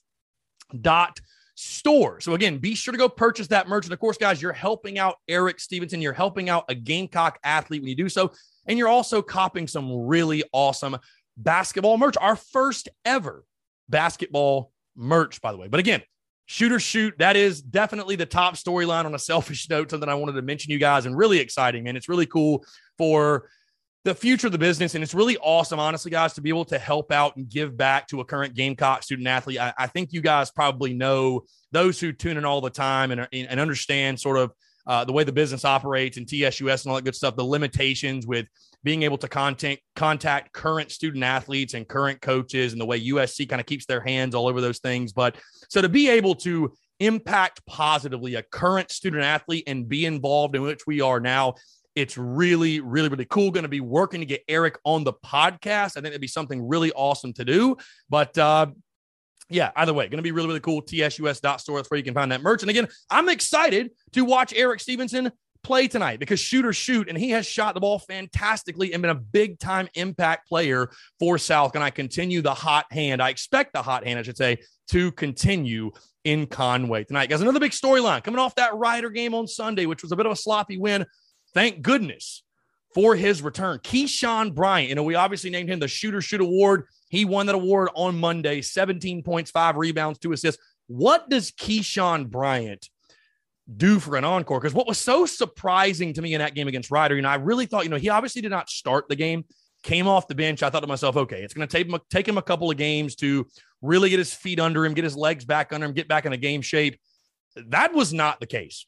dot 0.81 1.19
store. 1.57 2.21
So 2.21 2.35
again, 2.35 2.59
be 2.59 2.75
sure 2.75 2.91
to 2.91 2.97
go 2.97 3.09
purchase 3.09 3.47
that 3.47 3.67
merch. 3.67 3.85
And 3.85 3.93
of 3.93 3.99
course, 3.99 4.17
guys, 4.17 4.39
you're 4.39 4.53
helping 4.53 4.99
out 4.99 5.15
Erik 5.27 5.59
Stevenson. 5.59 6.01
You're 6.01 6.13
helping 6.13 6.49
out 6.49 6.65
a 6.69 6.75
Gamecock 6.75 7.39
athlete 7.43 7.81
when 7.81 7.89
you 7.89 7.95
do 7.95 8.09
so. 8.09 8.31
And 8.67 8.77
you're 8.77 8.87
also 8.87 9.23
copping 9.23 9.67
some 9.67 9.91
really 10.05 10.43
awesome 10.51 10.97
basketball 11.35 11.97
merch. 11.97 12.15
Our 12.21 12.35
first 12.35 12.89
ever 13.03 13.43
basketball 13.89 14.71
merch, 14.95 15.41
by 15.41 15.51
the 15.51 15.57
way. 15.57 15.67
But 15.67 15.79
again, 15.79 16.03
shooter 16.45 16.79
shoot, 16.79 17.15
that 17.17 17.35
is 17.35 17.59
definitely 17.59 18.15
the 18.15 18.27
top 18.27 18.53
storyline 18.53 19.05
on 19.05 19.15
a 19.15 19.19
selfish 19.19 19.67
note, 19.69 19.89
something 19.89 20.07
I 20.07 20.13
wanted 20.13 20.33
to 20.33 20.43
mention 20.43 20.71
you 20.71 20.77
guys 20.77 21.07
and 21.07 21.17
really 21.17 21.39
exciting, 21.39 21.87
And 21.87 21.97
It's 21.97 22.07
really 22.07 22.27
cool 22.27 22.63
for 22.99 23.49
the 24.03 24.15
future 24.15 24.47
of 24.47 24.53
the 24.53 24.59
business. 24.59 24.95
And 24.95 25.03
it's 25.03 25.13
really 25.13 25.37
awesome, 25.37 25.79
honestly, 25.79 26.11
guys, 26.11 26.33
to 26.33 26.41
be 26.41 26.49
able 26.49 26.65
to 26.65 26.79
help 26.79 27.11
out 27.11 27.35
and 27.35 27.49
give 27.49 27.75
back 27.75 28.07
to 28.07 28.21
a 28.21 28.25
current 28.25 28.55
Gamecock 28.55 29.03
student 29.03 29.27
athlete. 29.27 29.59
I, 29.59 29.73
I 29.77 29.87
think 29.87 30.13
you 30.13 30.21
guys 30.21 30.51
probably 30.51 30.93
know 30.93 31.43
those 31.71 31.99
who 31.99 32.13
tune 32.13 32.37
in 32.37 32.45
all 32.45 32.61
the 32.61 32.69
time 32.69 33.11
and, 33.11 33.27
and 33.33 33.59
understand 33.59 34.19
sort 34.19 34.37
of 34.37 34.51
uh, 34.87 35.03
the 35.03 35.11
way 35.11 35.25
the 35.25 35.33
business 35.33 35.65
operates 35.65 36.17
and 36.17 36.25
TSUS 36.25 36.85
and 36.85 36.89
all 36.89 36.95
that 36.95 37.03
good 37.03 37.15
stuff, 37.15 37.35
the 37.35 37.43
limitations 37.43 38.25
with 38.25 38.47
being 38.83 39.03
able 39.03 39.17
to 39.17 39.27
contact 39.27 39.81
contact 39.95 40.53
current 40.53 40.91
student 40.91 41.23
athletes 41.23 41.73
and 41.73 41.87
current 41.87 42.21
coaches 42.21 42.71
and 42.71 42.79
the 42.79 42.85
way 42.85 43.09
USC 43.09 43.49
kind 43.49 43.59
of 43.59 43.65
keeps 43.65 43.85
their 43.85 43.99
hands 43.99 44.33
all 44.33 44.47
over 44.47 44.61
those 44.61 44.79
things. 44.79 45.11
But 45.11 45.35
so 45.67 45.81
to 45.81 45.89
be 45.89 46.09
able 46.09 46.35
to 46.35 46.71
impact 46.99 47.65
positively 47.65 48.35
a 48.35 48.43
current 48.43 48.89
student 48.89 49.23
athlete 49.23 49.65
and 49.67 49.89
be 49.89 50.05
involved 50.05 50.55
in 50.55 50.61
which 50.61 50.87
we 50.87 51.01
are 51.01 51.19
now 51.19 51.55
it's 51.97 52.15
really, 52.15 52.79
really, 52.79 53.09
really 53.09 53.25
cool. 53.25 53.49
Going 53.49 53.63
to 53.63 53.69
be 53.69 53.81
working 53.81 54.19
to 54.19 54.25
get 54.27 54.43
Erik 54.47 54.77
on 54.83 55.03
the 55.03 55.13
podcast. 55.13 55.97
I 55.97 56.01
think 56.01 56.07
it'd 56.07 56.21
be 56.21 56.27
something 56.27 56.67
really 56.67 56.91
awesome 56.91 57.33
to 57.33 57.43
do. 57.43 57.75
But 58.07 58.37
uh, 58.37 58.67
yeah, 59.49 59.71
either 59.75 59.95
way, 59.95 60.07
going 60.07 60.17
to 60.17 60.23
be 60.23 60.31
really, 60.31 60.47
really 60.47 60.59
cool. 60.59 60.83
TSUS.store. 60.83 61.75
That's 61.75 61.89
where 61.89 61.97
you 61.97 62.03
can 62.03 62.13
find 62.13 62.31
that 62.31 62.43
merch. 62.43 62.61
And 62.61 62.69
again, 62.69 62.87
I'm 63.09 63.29
excited 63.29 63.89
to 64.11 64.23
watch 64.23 64.53
Erik 64.53 64.79
Stevenson 64.79 65.31
play 65.63 65.87
tonight 65.87 66.19
because 66.19 66.39
shooter 66.39 66.71
shoot, 66.71 67.09
and 67.09 67.17
he 67.17 67.31
has 67.31 67.47
shot 67.47 67.73
the 67.73 67.79
ball 67.79 67.97
fantastically 67.97 68.93
and 68.93 69.01
been 69.01 69.09
a 69.09 69.15
big 69.15 69.57
time 69.57 69.89
impact 69.95 70.47
player 70.47 70.91
for 71.17 71.39
South. 71.39 71.73
And 71.73 71.83
I 71.83 71.89
continue 71.89 72.43
the 72.43 72.53
hot 72.53 72.85
hand. 72.91 73.23
I 73.23 73.29
expect 73.29 73.73
the 73.73 73.81
hot 73.81 74.05
hand, 74.05 74.19
I 74.19 74.21
should 74.21 74.37
say, 74.37 74.59
to 74.89 75.11
continue 75.13 75.89
in 76.23 76.45
Conway 76.45 77.05
tonight. 77.05 77.31
Guys, 77.31 77.41
another 77.41 77.59
big 77.59 77.71
storyline 77.71 78.23
coming 78.23 78.39
off 78.39 78.53
that 78.53 78.75
Rider 78.75 79.09
game 79.09 79.33
on 79.33 79.47
Sunday, 79.47 79.87
which 79.87 80.03
was 80.03 80.11
a 80.11 80.15
bit 80.15 80.27
of 80.27 80.31
a 80.31 80.35
sloppy 80.35 80.77
win 80.77 81.03
thank 81.57 81.81
goodness 81.81 82.43
for 82.93 83.15
his 83.15 83.41
return. 83.41 83.79
Keyshawn 83.79 84.53
Bryant, 84.53 84.89
you 84.89 84.95
know, 84.95 85.03
we 85.03 85.15
obviously 85.15 85.49
named 85.49 85.69
him 85.69 85.79
the 85.79 85.87
Shooter 85.87 86.21
Shoot 86.21 86.41
Award. 86.41 86.83
He 87.09 87.25
won 87.25 87.47
that 87.47 87.55
award 87.55 87.89
on 87.95 88.19
Monday 88.19 88.61
17 88.61 89.23
points, 89.23 89.49
five 89.49 89.75
rebounds, 89.75 90.19
two 90.19 90.33
assists. 90.33 90.61
What 90.85 91.29
does 91.29 91.51
Keyshawn 91.51 92.29
Bryant 92.29 92.89
do 93.75 93.99
for 93.99 94.17
an 94.17 94.23
encore? 94.23 94.59
Because 94.59 94.75
what 94.75 94.87
was 94.87 94.99
so 94.99 95.25
surprising 95.25 96.13
to 96.13 96.21
me 96.21 96.35
in 96.35 96.39
that 96.39 96.53
game 96.53 96.67
against 96.67 96.91
Rider, 96.91 97.15
you 97.15 97.23
know, 97.23 97.29
I 97.29 97.35
really 97.35 97.65
thought, 97.65 97.83
you 97.83 97.89
know, 97.89 97.97
he 97.97 98.09
obviously 98.09 98.41
did 98.41 98.51
not 98.51 98.69
start 98.69 99.09
the 99.09 99.15
game, 99.15 99.43
came 99.81 100.07
off 100.07 100.27
the 100.27 100.35
bench. 100.35 100.61
I 100.61 100.69
thought 100.69 100.81
to 100.81 100.87
myself, 100.87 101.17
okay, 101.17 101.41
it's 101.41 101.55
going 101.55 101.67
to 101.67 101.71
take 101.71 101.87
him, 101.91 101.99
take 102.11 102.27
him 102.27 102.37
a 102.37 102.43
couple 102.43 102.69
of 102.69 102.77
games 102.77 103.15
to 103.15 103.47
really 103.81 104.11
get 104.11 104.19
his 104.19 104.33
feet 104.33 104.59
under 104.59 104.85
him, 104.85 104.93
get 104.93 105.03
his 105.03 105.17
legs 105.17 105.43
back 105.43 105.73
under 105.73 105.87
him, 105.87 105.93
get 105.93 106.07
back 106.07 106.25
in 106.25 106.33
a 106.33 106.37
game 106.37 106.61
shape. 106.61 106.99
That 107.55 107.93
was 107.93 108.13
not 108.13 108.39
the 108.39 108.45
case. 108.45 108.85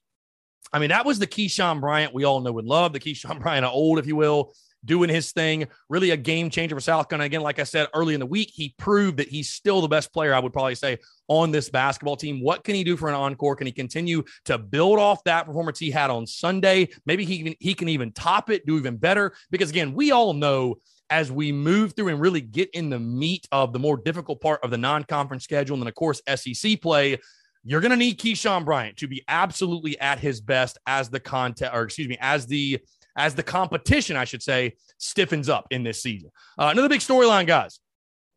I 0.72 0.80
mean, 0.80 0.90
that 0.90 1.06
was 1.06 1.20
the 1.20 1.28
Keyshawn 1.28 1.82
Bryant 1.82 2.14
we 2.14 2.26
all 2.26 2.42
know 2.42 2.58
and 2.60 2.68
love, 2.68 2.94
the 2.94 3.00
Keyshawn 3.00 3.40
Bryant 3.42 3.66
old, 3.66 4.00
if 4.00 4.06
you 4.06 4.16
will, 4.16 4.54
doing 4.86 5.10
his 5.10 5.32
thing. 5.32 5.68
Really 5.90 6.12
a 6.12 6.18
game 6.18 6.50
changer 6.50 6.76
for 6.76 6.82
South 6.82 7.10
Carolina. 7.10 7.26
Again, 7.26 7.42
like 7.42 7.60
I 7.60 7.64
said 7.64 7.88
early 7.94 8.14
in 8.14 8.20
the 8.20 8.26
week, 8.26 8.52
he 8.54 8.76
proved 8.78 9.18
that 9.18 9.28
he's 9.28 9.50
still 9.50 9.82
the 9.82 9.88
best 9.88 10.14
player, 10.14 10.34
I 10.34 10.40
would 10.40 10.54
probably 10.54 10.76
say, 10.76 11.00
on 11.28 11.52
this 11.52 11.70
basketball 11.70 12.16
team. 12.16 12.42
What 12.42 12.64
can 12.64 12.76
he 12.76 12.84
do 12.84 12.98
for 12.98 13.10
an 13.10 13.16
encore? 13.16 13.56
Can 13.56 13.68
he 13.68 13.74
continue 13.74 14.24
to 14.46 14.58
build 14.58 15.00
off 15.00 15.24
that 15.26 15.46
performance 15.46 15.80
he 15.80 15.92
had 15.92 16.10
on 16.10 16.28
Sunday? 16.28 16.90
Maybe 17.06 17.26
he 17.26 17.44
can, 17.44 17.56
he 17.60 17.74
can 17.74 17.90
even 17.90 18.12
top 18.12 18.50
it, 18.50 18.66
do 18.66 18.78
even 18.78 18.98
better. 18.98 19.34
Because 19.52 19.70
again, 19.70 19.94
we 19.94 20.12
all 20.12 20.34
know 20.34 20.78
as 21.10 21.32
we 21.32 21.52
move 21.52 21.94
through 21.94 22.10
and 22.10 22.22
really 22.22 22.42
get 22.42 22.70
in 22.72 22.90
the 22.90 23.00
meat 23.00 23.48
of 23.52 23.74
the 23.74 23.80
more 23.80 23.98
difficult 23.98 24.42
part 24.42 24.64
of 24.64 24.70
the 24.70 24.78
non-conference 24.78 25.44
schedule, 25.44 25.74
and 25.74 25.82
then 25.82 25.88
of 25.88 25.96
course 25.96 26.22
SEC 26.36 26.80
play, 26.82 27.18
you're 27.64 27.82
going 27.82 27.92
to 27.92 27.98
need 27.98 28.20
Keyshawn 28.20 28.66
Bryant 28.66 28.98
to 28.98 29.08
be 29.08 29.24
absolutely 29.28 30.00
at 30.00 30.20
his 30.20 30.42
best 30.42 30.78
as 30.88 31.10
the 31.10 31.20
content, 31.20 31.74
or 31.74 31.84
excuse 31.84 32.08
me, 32.08 32.18
as 32.20 32.46
the 32.46 32.80
as 33.16 33.36
the 33.36 33.44
competition, 33.44 34.16
I 34.16 34.24
should 34.24 34.42
say, 34.42 34.76
stiffens 34.98 35.50
up 35.50 35.68
in 35.72 35.84
this 35.84 36.02
season. 36.02 36.32
Uh, 36.58 36.70
another 36.72 36.88
big 36.88 37.02
storyline, 37.02 37.46
guys. 37.46 37.80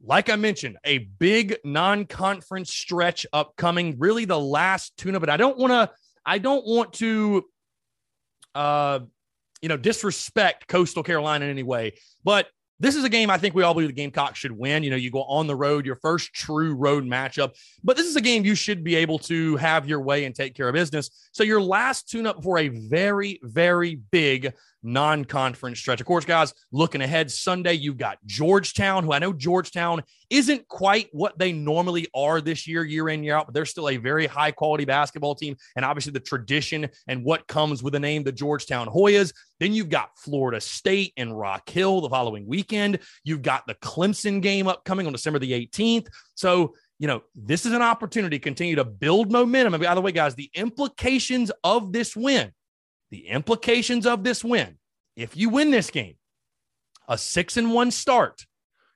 Like 0.04 0.28
I 0.28 0.34
mentioned, 0.34 0.78
a 0.84 0.98
big 0.98 1.56
non-conference 1.64 2.72
stretch 2.72 3.24
upcoming. 3.32 3.96
Really, 3.98 4.24
the 4.24 4.38
last 4.40 4.96
tune. 4.96 5.16
But 5.18 5.30
I 5.30 5.36
don't 5.36 5.56
want 5.56 5.72
to. 5.72 5.90
I 6.26 6.38
don't 6.38 6.66
want 6.66 6.94
to. 6.94 7.44
Uh, 8.54 9.00
you 9.62 9.68
know, 9.68 9.76
disrespect 9.76 10.66
Coastal 10.66 11.04
Carolina 11.04 11.44
in 11.44 11.50
any 11.52 11.62
way, 11.62 11.92
but 12.24 12.48
this 12.80 12.96
is 12.96 13.04
a 13.04 13.08
game 13.08 13.30
I 13.30 13.38
think 13.38 13.54
we 13.54 13.62
all 13.62 13.74
believe 13.74 13.88
the 13.88 13.94
Gamecocks 13.94 14.38
should 14.38 14.52
win. 14.52 14.82
You 14.82 14.90
know, 14.90 14.96
you 14.96 15.10
go 15.10 15.22
on 15.24 15.46
the 15.46 15.54
road, 15.54 15.86
your 15.86 15.96
first 15.96 16.32
true 16.32 16.74
road 16.74 17.04
matchup, 17.04 17.52
but 17.84 17.96
this 17.96 18.06
is 18.06 18.16
a 18.16 18.20
game 18.20 18.44
you 18.44 18.54
should 18.54 18.82
be 18.82 18.96
able 18.96 19.18
to 19.20 19.56
have 19.56 19.88
your 19.88 20.00
way 20.00 20.24
and 20.24 20.34
take 20.34 20.54
care 20.54 20.68
of 20.68 20.74
business. 20.74 21.28
So 21.32 21.44
your 21.44 21.62
last 21.62 22.08
tune 22.08 22.26
up 22.26 22.42
for 22.42 22.58
a 22.58 22.68
very, 22.68 23.40
very 23.42 23.96
big 23.96 24.52
non 24.82 25.24
conference 25.24 25.78
stretch. 25.78 26.00
Of 26.00 26.06
course, 26.06 26.24
guys, 26.24 26.54
looking 26.72 27.00
ahead 27.00 27.30
Sunday, 27.30 27.74
you've 27.74 27.96
got 27.96 28.18
Georgetown, 28.26 29.04
who 29.04 29.12
I 29.12 29.18
know 29.18 29.32
Georgetown 29.32 30.02
isn't 30.30 30.66
quite 30.68 31.08
what 31.12 31.38
they 31.38 31.52
normally 31.52 32.08
are 32.14 32.40
this 32.40 32.66
year, 32.66 32.84
year 32.84 33.08
in, 33.08 33.22
year 33.22 33.36
out, 33.36 33.46
but 33.46 33.54
they're 33.54 33.66
still 33.66 33.88
a 33.88 33.96
very 33.96 34.26
high 34.26 34.50
quality 34.50 34.84
basketball 34.84 35.34
team. 35.34 35.56
And 35.76 35.84
obviously, 35.84 36.12
the 36.12 36.20
tradition 36.20 36.88
and 37.06 37.24
what 37.24 37.46
comes 37.46 37.82
with 37.82 37.92
the 37.92 38.00
name, 38.00 38.22
the 38.22 38.32
Georgetown 38.32 38.88
Hoyas. 38.88 39.32
Then 39.60 39.72
you've 39.72 39.90
got 39.90 40.10
Florida 40.18 40.60
State 40.60 41.12
and 41.16 41.38
Rock 41.38 41.68
Hill 41.68 42.00
the 42.00 42.10
following 42.10 42.46
weekend. 42.46 42.98
You've 43.24 43.42
got 43.42 43.66
the 43.66 43.74
Clemson 43.76 44.42
game 44.42 44.66
upcoming 44.66 45.06
on 45.06 45.12
December 45.12 45.38
the 45.38 45.52
18th. 45.52 46.08
So, 46.34 46.74
you 46.98 47.06
know, 47.06 47.22
this 47.34 47.66
is 47.66 47.72
an 47.72 47.82
opportunity 47.82 48.38
to 48.38 48.42
continue 48.42 48.76
to 48.76 48.84
build 48.84 49.30
momentum. 49.30 49.74
And 49.74 49.82
by 49.82 49.94
the 49.94 50.00
way, 50.00 50.12
guys, 50.12 50.34
the 50.34 50.50
implications 50.54 51.52
of 51.62 51.92
this 51.92 52.16
win 52.16 52.52
the 53.12 53.28
implications 53.28 54.06
of 54.06 54.24
this 54.24 54.42
win, 54.42 54.78
if 55.16 55.36
you 55.36 55.50
win 55.50 55.70
this 55.70 55.90
game, 55.90 56.16
a 57.06 57.18
six 57.18 57.58
and 57.58 57.72
one 57.72 57.90
start 57.90 58.46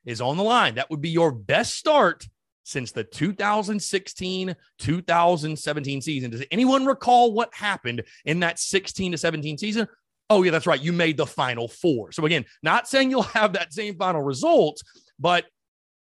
is 0.06 0.23
on 0.23 0.38
the 0.38 0.42
line. 0.42 0.76
That 0.76 0.88
would 0.88 1.02
be 1.02 1.11
your 1.11 1.30
best 1.30 1.75
start 1.75 2.26
since 2.64 2.92
the 2.92 3.04
2016 3.04 4.56
2017 4.78 6.00
season. 6.00 6.30
Does 6.30 6.44
anyone 6.50 6.87
recall 6.87 7.35
what 7.35 7.54
happened 7.54 8.04
in 8.25 8.40
that 8.40 8.58
16 8.58 9.12
to 9.12 9.18
17 9.18 9.58
season? 9.58 9.87
Oh, 10.30 10.42
yeah, 10.42 10.50
that's 10.50 10.66
right. 10.66 10.80
You 10.80 10.94
made 10.94 11.18
the 11.18 11.26
final 11.26 11.68
four. 11.68 12.11
So, 12.11 12.25
again, 12.25 12.46
not 12.62 12.88
saying 12.88 13.11
you'll 13.11 13.23
have 13.23 13.52
that 13.52 13.75
same 13.75 13.96
final 13.96 14.23
result, 14.23 14.80
but 15.18 15.44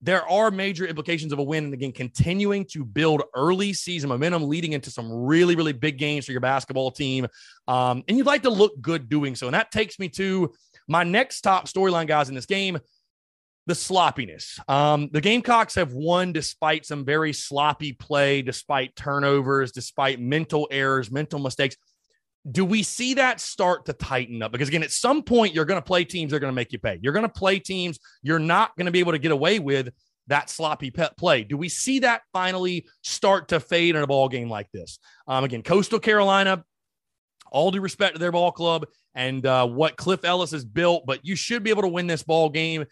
there 0.06 0.26
are 0.28 0.50
major 0.50 0.86
implications 0.86 1.32
of 1.32 1.38
a 1.38 1.42
win. 1.42 1.64
And 1.64 1.74
again, 1.74 1.92
continuing 1.92 2.64
to 2.66 2.84
build 2.84 3.22
early 3.34 3.72
season 3.72 4.08
momentum 4.08 4.48
leading 4.48 4.72
into 4.72 4.90
some 4.90 5.12
really, 5.12 5.56
really 5.56 5.72
big 5.72 5.98
games 5.98 6.24
for 6.24 6.32
your 6.32 6.40
basketball 6.40 6.92
team. 6.92 7.26
Um, 7.66 8.04
and 8.06 8.16
you'd 8.16 8.26
like 8.26 8.42
to 8.42 8.50
look 8.50 8.80
good 8.80 9.08
doing 9.08 9.34
so. 9.34 9.46
And 9.46 9.54
that 9.54 9.70
takes 9.70 9.98
me 9.98 10.08
to 10.10 10.52
my 10.86 11.02
next 11.02 11.40
top 11.40 11.66
storyline, 11.66 12.06
guys, 12.06 12.28
in 12.28 12.34
this 12.34 12.46
game 12.46 12.78
the 13.66 13.74
sloppiness. 13.74 14.60
Um, 14.68 15.08
the 15.12 15.20
Gamecocks 15.20 15.74
have 15.74 15.92
won 15.92 16.32
despite 16.32 16.86
some 16.86 17.04
very 17.04 17.32
sloppy 17.32 17.92
play, 17.92 18.40
despite 18.40 18.94
turnovers, 18.94 19.72
despite 19.72 20.20
mental 20.20 20.68
errors, 20.70 21.10
mental 21.10 21.40
mistakes 21.40 21.76
do 22.50 22.64
we 22.64 22.82
see 22.82 23.14
that 23.14 23.40
start 23.40 23.86
to 23.86 23.92
tighten 23.92 24.42
up? 24.42 24.52
Because 24.52 24.68
again, 24.68 24.82
at 24.82 24.92
some 24.92 25.22
point, 25.22 25.54
you're 25.54 25.64
going 25.64 25.80
to 25.80 25.86
play 25.86 26.04
teams 26.04 26.30
that 26.30 26.36
are 26.36 26.40
going 26.40 26.52
to 26.52 26.54
make 26.54 26.72
you 26.72 26.78
pay. 26.78 26.98
You're 27.02 27.12
going 27.12 27.24
to 27.24 27.28
play 27.28 27.58
teams 27.58 27.98
you're 28.22 28.38
not 28.38 28.76
going 28.76 28.86
to 28.86 28.92
be 28.92 29.00
able 29.00 29.12
to 29.12 29.18
get 29.18 29.32
away 29.32 29.58
with 29.58 29.90
that 30.28 30.50
sloppy 30.50 30.90
pet 30.90 31.16
play. 31.16 31.44
Do 31.44 31.56
we 31.56 31.68
see 31.68 32.00
that 32.00 32.22
finally 32.32 32.86
start 33.02 33.48
to 33.48 33.60
fade 33.60 33.96
in 33.96 34.02
a 34.02 34.06
ball 34.06 34.28
game 34.28 34.48
like 34.48 34.70
this? 34.72 34.98
Um, 35.26 35.44
again, 35.44 35.62
Coastal 35.62 36.00
Carolina, 36.00 36.64
all 37.50 37.70
due 37.70 37.80
respect 37.80 38.14
to 38.14 38.18
their 38.18 38.32
ball 38.32 38.52
club 38.52 38.86
and 39.14 39.46
uh, 39.46 39.66
what 39.66 39.96
Cliff 39.96 40.24
Ellis 40.24 40.50
has 40.50 40.64
built, 40.64 41.06
but 41.06 41.24
you 41.24 41.36
should 41.36 41.62
be 41.62 41.70
able 41.70 41.82
to 41.82 41.88
win 41.88 42.06
this 42.06 42.22
ball 42.22 42.50
game. 42.50 42.84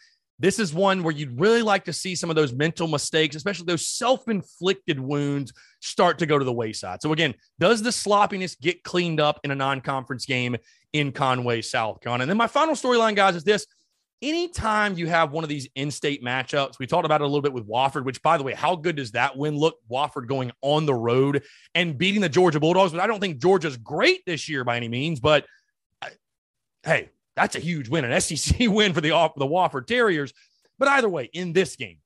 This 0.44 0.58
is 0.58 0.74
one 0.74 1.02
where 1.02 1.14
you'd 1.14 1.40
really 1.40 1.62
like 1.62 1.86
to 1.86 1.92
see 1.94 2.14
some 2.14 2.28
of 2.28 2.36
those 2.36 2.52
mental 2.52 2.86
mistakes, 2.86 3.34
especially 3.34 3.64
those 3.64 3.88
self 3.88 4.28
inflicted 4.28 5.00
wounds, 5.00 5.54
start 5.80 6.18
to 6.18 6.26
go 6.26 6.38
to 6.38 6.44
the 6.44 6.52
wayside. 6.52 7.00
So, 7.00 7.14
again, 7.14 7.32
does 7.58 7.82
the 7.82 7.90
sloppiness 7.90 8.54
get 8.54 8.82
cleaned 8.84 9.20
up 9.20 9.40
in 9.42 9.52
a 9.52 9.54
non 9.54 9.80
conference 9.80 10.26
game 10.26 10.56
in 10.92 11.12
Conway, 11.12 11.62
South 11.62 12.02
Carolina? 12.02 12.24
And 12.24 12.30
then 12.30 12.36
my 12.36 12.46
final 12.46 12.74
storyline, 12.74 13.16
guys, 13.16 13.36
is 13.36 13.44
this 13.44 13.66
anytime 14.20 14.98
you 14.98 15.06
have 15.06 15.32
one 15.32 15.44
of 15.44 15.48
these 15.48 15.66
in-state 15.76 16.22
matchups, 16.22 16.78
we 16.78 16.86
talked 16.86 17.06
about 17.06 17.22
it 17.22 17.24
a 17.24 17.26
little 17.26 17.40
bit 17.40 17.54
with 17.54 17.66
Wofford, 17.66 18.04
which 18.04 18.20
by 18.20 18.36
the 18.36 18.44
way, 18.44 18.52
how 18.52 18.76
good 18.76 18.96
does 18.96 19.12
that 19.12 19.38
win 19.38 19.56
look? 19.56 19.78
Wofford 19.90 20.26
going 20.26 20.52
on 20.60 20.84
the 20.84 20.92
road 20.92 21.42
and 21.74 21.96
beating 21.96 22.20
the 22.20 22.28
Georgia 22.28 22.60
Bulldogs, 22.60 22.92
but 22.92 23.00
I 23.00 23.06
don't 23.06 23.18
think 23.18 23.40
Georgia's 23.40 23.78
great 23.78 24.20
this 24.26 24.46
year 24.46 24.62
by 24.62 24.76
any 24.76 24.88
means, 24.88 25.20
but 25.20 25.46
uh, 26.02 26.10
hey, 26.82 27.08
that's 27.36 27.56
a 27.56 27.60
huge 27.60 27.88
win, 27.88 28.04
an 28.04 28.20
SEC 28.20 28.56
win 28.60 28.92
for 28.92 29.00
the 29.00 29.10
the 29.36 29.46
Wofford 29.46 29.86
Terriers. 29.86 30.32
But 30.78 30.88
either 30.88 31.08
way, 31.08 31.30
in 31.32 31.52
this 31.52 31.76
game, 31.76 31.98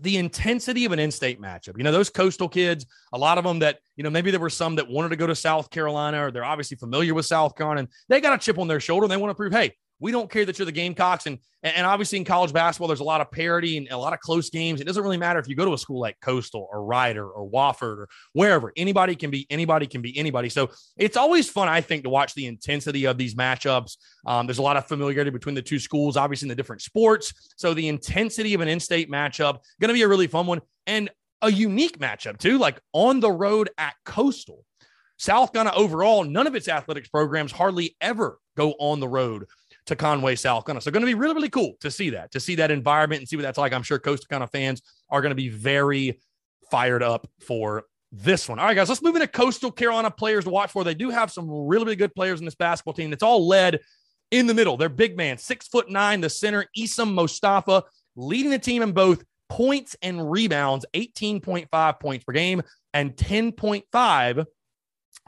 the 0.00 0.16
intensity 0.16 0.84
of 0.84 0.92
an 0.92 0.98
in-state 0.98 1.40
matchup. 1.40 1.76
You 1.76 1.84
know, 1.84 1.92
those 1.92 2.10
coastal 2.10 2.48
kids, 2.48 2.86
a 3.12 3.18
lot 3.18 3.38
of 3.38 3.44
them 3.44 3.58
that, 3.60 3.78
you 3.96 4.04
know, 4.04 4.10
maybe 4.10 4.30
there 4.30 4.40
were 4.40 4.50
some 4.50 4.76
that 4.76 4.88
wanted 4.88 5.10
to 5.10 5.16
go 5.16 5.26
to 5.26 5.34
South 5.34 5.70
Carolina 5.70 6.26
or 6.26 6.30
they're 6.30 6.44
obviously 6.44 6.76
familiar 6.76 7.12
with 7.12 7.26
South 7.26 7.54
Carolina 7.54 7.80
and 7.80 7.88
they 8.08 8.20
got 8.20 8.32
a 8.32 8.38
chip 8.38 8.58
on 8.58 8.68
their 8.68 8.80
shoulder 8.80 9.04
and 9.04 9.12
they 9.12 9.16
want 9.16 9.30
to 9.30 9.34
prove, 9.34 9.52
hey, 9.52 9.74
we 10.00 10.10
don't 10.10 10.30
care 10.30 10.44
that 10.44 10.58
you're 10.58 10.66
the 10.66 10.72
Gamecocks. 10.72 11.26
And 11.26 11.38
and 11.62 11.86
obviously 11.86 12.18
in 12.18 12.24
college 12.24 12.54
basketball, 12.54 12.88
there's 12.88 13.00
a 13.00 13.04
lot 13.04 13.20
of 13.20 13.30
parity 13.30 13.76
and 13.76 13.88
a 13.90 13.98
lot 13.98 14.14
of 14.14 14.20
close 14.20 14.48
games. 14.48 14.80
It 14.80 14.84
doesn't 14.84 15.02
really 15.02 15.18
matter 15.18 15.38
if 15.38 15.46
you 15.46 15.54
go 15.54 15.66
to 15.66 15.74
a 15.74 15.78
school 15.78 16.00
like 16.00 16.18
Coastal 16.20 16.66
or 16.72 16.82
Rider 16.82 17.28
or 17.28 17.48
Wofford 17.48 17.98
or 17.98 18.08
wherever. 18.32 18.72
Anybody 18.76 19.14
can 19.14 19.30
be 19.30 19.46
anybody 19.50 19.86
can 19.86 20.00
be 20.00 20.16
anybody. 20.18 20.48
So 20.48 20.70
it's 20.96 21.18
always 21.18 21.50
fun, 21.50 21.68
I 21.68 21.82
think, 21.82 22.04
to 22.04 22.10
watch 22.10 22.34
the 22.34 22.46
intensity 22.46 23.04
of 23.04 23.18
these 23.18 23.34
matchups. 23.34 23.98
Um, 24.26 24.46
there's 24.46 24.58
a 24.58 24.62
lot 24.62 24.78
of 24.78 24.86
familiarity 24.86 25.30
between 25.30 25.54
the 25.54 25.62
two 25.62 25.78
schools, 25.78 26.16
obviously 26.16 26.46
in 26.46 26.48
the 26.48 26.56
different 26.56 26.82
sports. 26.82 27.54
So 27.56 27.74
the 27.74 27.88
intensity 27.88 28.54
of 28.54 28.62
an 28.62 28.68
in-state 28.68 29.10
matchup 29.10 29.58
going 29.80 29.88
to 29.88 29.94
be 29.94 30.02
a 30.02 30.08
really 30.08 30.26
fun 30.26 30.46
one 30.46 30.62
and 30.86 31.10
a 31.42 31.50
unique 31.50 31.98
matchup 31.98 32.38
too, 32.38 32.58
like 32.58 32.80
on 32.92 33.20
the 33.20 33.30
road 33.30 33.70
at 33.76 33.94
Coastal. 34.04 34.64
South 35.18 35.52
Carolina 35.52 35.76
overall, 35.76 36.24
none 36.24 36.46
of 36.46 36.54
its 36.54 36.66
athletics 36.66 37.08
programs 37.08 37.52
hardly 37.52 37.94
ever 38.00 38.38
go 38.56 38.72
on 38.78 39.00
the 39.00 39.08
road 39.08 39.44
to 39.86 39.96
Conway, 39.96 40.36
South 40.36 40.64
Carolina. 40.64 40.80
So 40.82 40.90
going 40.90 41.02
to 41.02 41.06
be 41.06 41.14
really, 41.14 41.34
really 41.34 41.48
cool 41.48 41.74
to 41.80 41.90
see 41.90 42.10
that, 42.10 42.32
to 42.32 42.40
see 42.40 42.54
that 42.56 42.70
environment 42.70 43.20
and 43.20 43.28
see 43.28 43.36
what 43.36 43.42
that's 43.42 43.58
like. 43.58 43.72
I'm 43.72 43.82
sure 43.82 43.98
Coastal 43.98 44.26
Carolina 44.28 44.48
fans 44.48 44.82
are 45.08 45.20
going 45.20 45.30
to 45.30 45.36
be 45.36 45.48
very 45.48 46.20
fired 46.70 47.02
up 47.02 47.26
for 47.40 47.84
this 48.12 48.48
one. 48.48 48.58
All 48.58 48.66
right, 48.66 48.74
guys, 48.74 48.88
let's 48.88 49.02
move 49.02 49.16
into 49.16 49.28
Coastal 49.28 49.70
Carolina 49.70 50.10
players 50.10 50.44
to 50.44 50.50
watch 50.50 50.70
for. 50.70 50.84
They 50.84 50.94
do 50.94 51.10
have 51.10 51.30
some 51.30 51.50
really, 51.50 51.84
really 51.84 51.96
good 51.96 52.14
players 52.14 52.40
in 52.40 52.44
this 52.44 52.54
basketball 52.54 52.94
team. 52.94 53.12
It's 53.12 53.22
all 53.22 53.46
led 53.46 53.80
in 54.30 54.46
the 54.46 54.54
middle. 54.54 54.76
They're 54.76 54.88
big 54.88 55.16
man, 55.16 55.38
six 55.38 55.68
foot 55.68 55.90
nine, 55.90 56.20
the 56.20 56.30
center, 56.30 56.66
Essam 56.76 57.14
Mostafa, 57.14 57.82
leading 58.16 58.50
the 58.50 58.58
team 58.58 58.82
in 58.82 58.92
both 58.92 59.22
points 59.48 59.96
and 60.02 60.30
rebounds, 60.30 60.86
18.5 60.94 62.00
points 62.00 62.24
per 62.24 62.32
game 62.32 62.62
and 62.94 63.16
10.5 63.16 64.46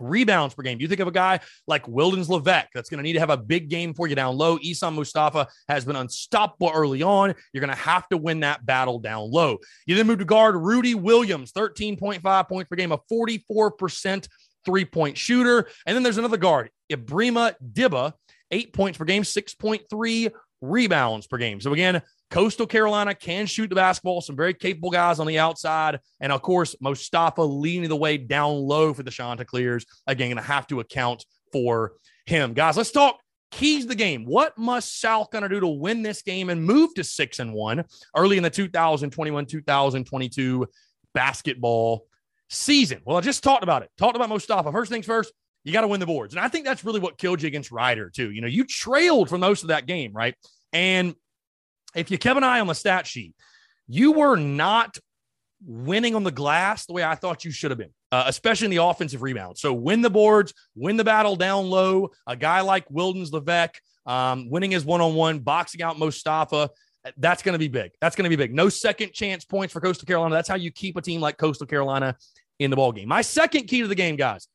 rebounds 0.02 0.54
per 0.54 0.62
game. 0.62 0.80
You 0.80 0.88
think 0.88 1.00
of 1.00 1.08
a 1.08 1.12
guy 1.12 1.40
like 1.66 1.86
Wildens 1.86 2.28
Leveque 2.28 2.68
that's 2.74 2.90
going 2.90 2.98
to 2.98 3.02
need 3.02 3.14
to 3.14 3.20
have 3.20 3.30
a 3.30 3.36
big 3.36 3.68
game 3.68 3.94
for 3.94 4.06
you 4.06 4.14
down 4.14 4.36
low. 4.36 4.58
Essam 4.58 4.96
Mostafa 4.96 5.46
has 5.68 5.84
been 5.84 5.96
unstoppable 5.96 6.70
early 6.74 7.02
on. 7.02 7.34
You're 7.52 7.60
going 7.60 7.74
to 7.74 7.82
have 7.82 8.08
to 8.08 8.16
win 8.16 8.40
that 8.40 8.64
battle 8.66 8.98
down 8.98 9.30
low. 9.30 9.58
You 9.86 9.96
then 9.96 10.06
move 10.06 10.18
to 10.18 10.24
guard 10.24 10.56
Rudy 10.56 10.94
Williams, 10.94 11.52
13.5 11.52 12.48
points 12.48 12.68
per 12.68 12.76
game, 12.76 12.92
a 12.92 12.98
44% 13.10 14.28
three 14.64 14.84
point 14.84 15.18
shooter. 15.18 15.68
And 15.86 15.94
then 15.94 16.02
there's 16.02 16.18
another 16.18 16.36
guard, 16.36 16.70
Ebrima 16.90 17.54
Dibba, 17.72 18.12
eight 18.50 18.72
points 18.72 18.98
per 18.98 19.04
game, 19.04 19.22
6.3 19.22 20.32
rebounds 20.60 21.26
per 21.26 21.38
game. 21.38 21.60
So 21.60 21.72
again, 21.72 22.02
Coastal 22.32 22.66
Carolina 22.66 23.14
can 23.14 23.44
shoot 23.44 23.68
the 23.68 23.76
basketball. 23.76 24.22
Some 24.22 24.36
very 24.36 24.54
capable 24.54 24.90
guys 24.90 25.20
on 25.20 25.26
the 25.26 25.38
outside. 25.38 26.00
And 26.18 26.32
of 26.32 26.40
course, 26.40 26.74
Mostafa 26.82 27.46
leading 27.46 27.90
the 27.90 27.96
way 27.96 28.16
down 28.16 28.54
low 28.54 28.94
for 28.94 29.02
the 29.02 29.10
Chanticleers. 29.10 29.84
Again, 30.06 30.30
going 30.30 30.36
to 30.36 30.42
have 30.42 30.66
to 30.68 30.80
account 30.80 31.26
for 31.52 31.92
him. 32.24 32.54
Guys, 32.54 32.78
let's 32.78 32.90
talk 32.90 33.20
keys 33.50 33.82
to 33.82 33.88
the 33.88 33.94
game. 33.94 34.24
What 34.24 34.56
must 34.56 34.98
South 34.98 35.30
going 35.30 35.42
to 35.42 35.48
do 35.50 35.60
to 35.60 35.68
win 35.68 36.02
this 36.02 36.22
game 36.22 36.48
and 36.48 36.64
move 36.64 36.94
to 36.94 37.04
six 37.04 37.38
and 37.38 37.52
one 37.52 37.84
early 38.16 38.38
in 38.38 38.42
the 38.42 38.48
2021 38.48 39.44
2022 39.44 40.66
basketball 41.12 42.06
season? 42.48 43.02
Well, 43.04 43.18
I 43.18 43.20
just 43.20 43.44
talked 43.44 43.62
about 43.62 43.82
it. 43.82 43.90
Talked 43.98 44.16
about 44.16 44.30
Mostafa. 44.30 44.72
First 44.72 44.90
things 44.90 45.04
first, 45.04 45.34
you 45.64 45.72
got 45.74 45.82
to 45.82 45.88
win 45.88 46.00
the 46.00 46.06
boards. 46.06 46.32
And 46.32 46.42
I 46.42 46.48
think 46.48 46.64
that's 46.64 46.82
really 46.82 46.98
what 46.98 47.18
killed 47.18 47.42
you 47.42 47.46
against 47.46 47.70
Rider, 47.70 48.08
too. 48.08 48.30
You 48.30 48.40
know, 48.40 48.48
you 48.48 48.64
trailed 48.64 49.28
for 49.28 49.36
most 49.36 49.64
of 49.64 49.68
that 49.68 49.86
game, 49.86 50.14
right? 50.14 50.34
And 50.72 51.14
if 51.94 52.10
you 52.10 52.18
kept 52.18 52.36
an 52.36 52.44
eye 52.44 52.60
on 52.60 52.66
the 52.66 52.74
stat 52.74 53.06
sheet, 53.06 53.34
you 53.88 54.12
were 54.12 54.36
not 54.36 54.98
winning 55.64 56.14
on 56.14 56.24
the 56.24 56.30
glass 56.30 56.86
the 56.86 56.92
way 56.92 57.04
I 57.04 57.14
thought 57.14 57.44
you 57.44 57.50
should 57.50 57.70
have 57.70 57.78
been, 57.78 57.92
uh, 58.10 58.24
especially 58.26 58.66
in 58.66 58.70
the 58.70 58.82
offensive 58.82 59.22
rebound. 59.22 59.58
So 59.58 59.72
win 59.72 60.02
the 60.02 60.10
boards, 60.10 60.52
win 60.74 60.96
the 60.96 61.04
battle 61.04 61.36
down 61.36 61.70
low. 61.70 62.10
A 62.26 62.36
guy 62.36 62.60
like 62.60 62.88
Wildens 62.88 63.30
Leveque 63.30 63.76
um, 64.06 64.50
winning 64.50 64.70
his 64.70 64.84
one 64.84 65.00
on 65.00 65.14
one, 65.14 65.40
boxing 65.40 65.82
out 65.82 65.96
Mostafa. 65.96 66.68
That's 67.16 67.42
going 67.42 67.54
to 67.54 67.58
be 67.58 67.68
big. 67.68 67.92
That's 68.00 68.14
going 68.14 68.24
to 68.24 68.30
be 68.30 68.36
big. 68.36 68.54
No 68.54 68.68
second 68.68 69.12
chance 69.12 69.44
points 69.44 69.72
for 69.72 69.80
Coastal 69.80 70.06
Carolina. 70.06 70.34
That's 70.34 70.48
how 70.48 70.54
you 70.54 70.70
keep 70.70 70.96
a 70.96 71.02
team 71.02 71.20
like 71.20 71.36
Coastal 71.36 71.66
Carolina 71.66 72.16
in 72.58 72.70
the 72.70 72.76
ball 72.76 72.92
game. 72.92 73.08
My 73.08 73.22
second 73.22 73.66
key 73.66 73.82
to 73.82 73.88
the 73.88 73.94
game, 73.94 74.16
guys, 74.16 74.46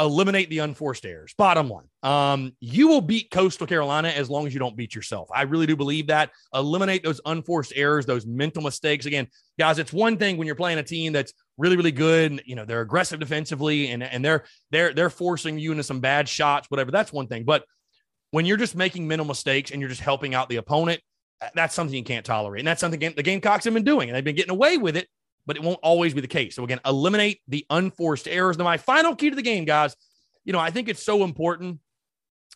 eliminate 0.00 0.50
the 0.50 0.58
unforced 0.58 1.04
errors. 1.04 1.34
Bottom 1.36 1.68
line, 1.68 1.88
um, 2.02 2.52
you 2.60 2.88
will 2.88 3.00
beat 3.00 3.30
Coastal 3.30 3.66
Carolina 3.66 4.08
as 4.08 4.30
long 4.30 4.46
as 4.46 4.54
you 4.54 4.60
don't 4.60 4.76
beat 4.76 4.94
yourself. 4.94 5.28
I 5.34 5.42
really 5.42 5.66
do 5.66 5.76
believe 5.76 6.08
that. 6.08 6.30
Eliminate 6.54 7.02
those 7.02 7.20
unforced 7.26 7.72
errors, 7.76 8.06
those 8.06 8.26
mental 8.26 8.62
mistakes. 8.62 9.06
Again, 9.06 9.28
guys, 9.58 9.78
it's 9.78 9.92
one 9.92 10.16
thing 10.16 10.36
when 10.36 10.46
you're 10.46 10.56
playing 10.56 10.78
a 10.78 10.82
team 10.82 11.12
that's 11.12 11.32
really, 11.58 11.76
really 11.76 11.92
good. 11.92 12.32
And, 12.32 12.42
you 12.44 12.56
know, 12.56 12.64
they're 12.64 12.80
aggressive 12.80 13.20
defensively 13.20 13.90
and, 13.90 14.02
and 14.02 14.24
they're 14.24 14.44
they're 14.70 14.92
they're 14.92 15.10
forcing 15.10 15.58
you 15.58 15.70
into 15.72 15.84
some 15.84 16.00
bad 16.00 16.28
shots, 16.28 16.70
whatever. 16.70 16.90
That's 16.90 17.12
one 17.12 17.26
thing. 17.26 17.44
But 17.44 17.64
when 18.30 18.46
you're 18.46 18.56
just 18.56 18.76
making 18.76 19.06
mental 19.06 19.26
mistakes 19.26 19.70
and 19.70 19.80
you're 19.80 19.90
just 19.90 20.00
helping 20.00 20.34
out 20.34 20.48
the 20.48 20.56
opponent, 20.56 21.00
that's 21.54 21.74
something 21.74 21.96
you 21.96 22.04
can't 22.04 22.24
tolerate. 22.24 22.60
And 22.60 22.68
that's 22.68 22.80
something 22.80 23.00
the 23.00 23.22
Gamecocks 23.22 23.64
have 23.64 23.74
been 23.74 23.82
doing, 23.82 24.08
and 24.08 24.16
they've 24.16 24.24
been 24.24 24.36
getting 24.36 24.50
away 24.50 24.76
with 24.76 24.96
it 24.96 25.08
but 25.50 25.56
it 25.56 25.64
won't 25.64 25.80
always 25.82 26.14
be 26.14 26.20
the 26.20 26.28
case. 26.28 26.54
So 26.54 26.62
again, 26.62 26.78
eliminate 26.86 27.40
the 27.48 27.66
unforced 27.70 28.28
errors. 28.28 28.56
Now, 28.56 28.62
my 28.62 28.76
final 28.76 29.16
key 29.16 29.30
to 29.30 29.34
the 29.34 29.42
game, 29.42 29.64
guys, 29.64 29.96
you 30.44 30.52
know, 30.52 30.60
I 30.60 30.70
think 30.70 30.88
it's 30.88 31.02
so 31.02 31.24
important. 31.24 31.80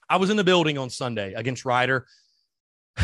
I 0.08 0.18
was 0.18 0.30
in 0.30 0.36
the 0.36 0.44
building 0.44 0.78
on 0.78 0.90
Sunday 0.90 1.32
against 1.32 1.64
Rider, 1.64 2.06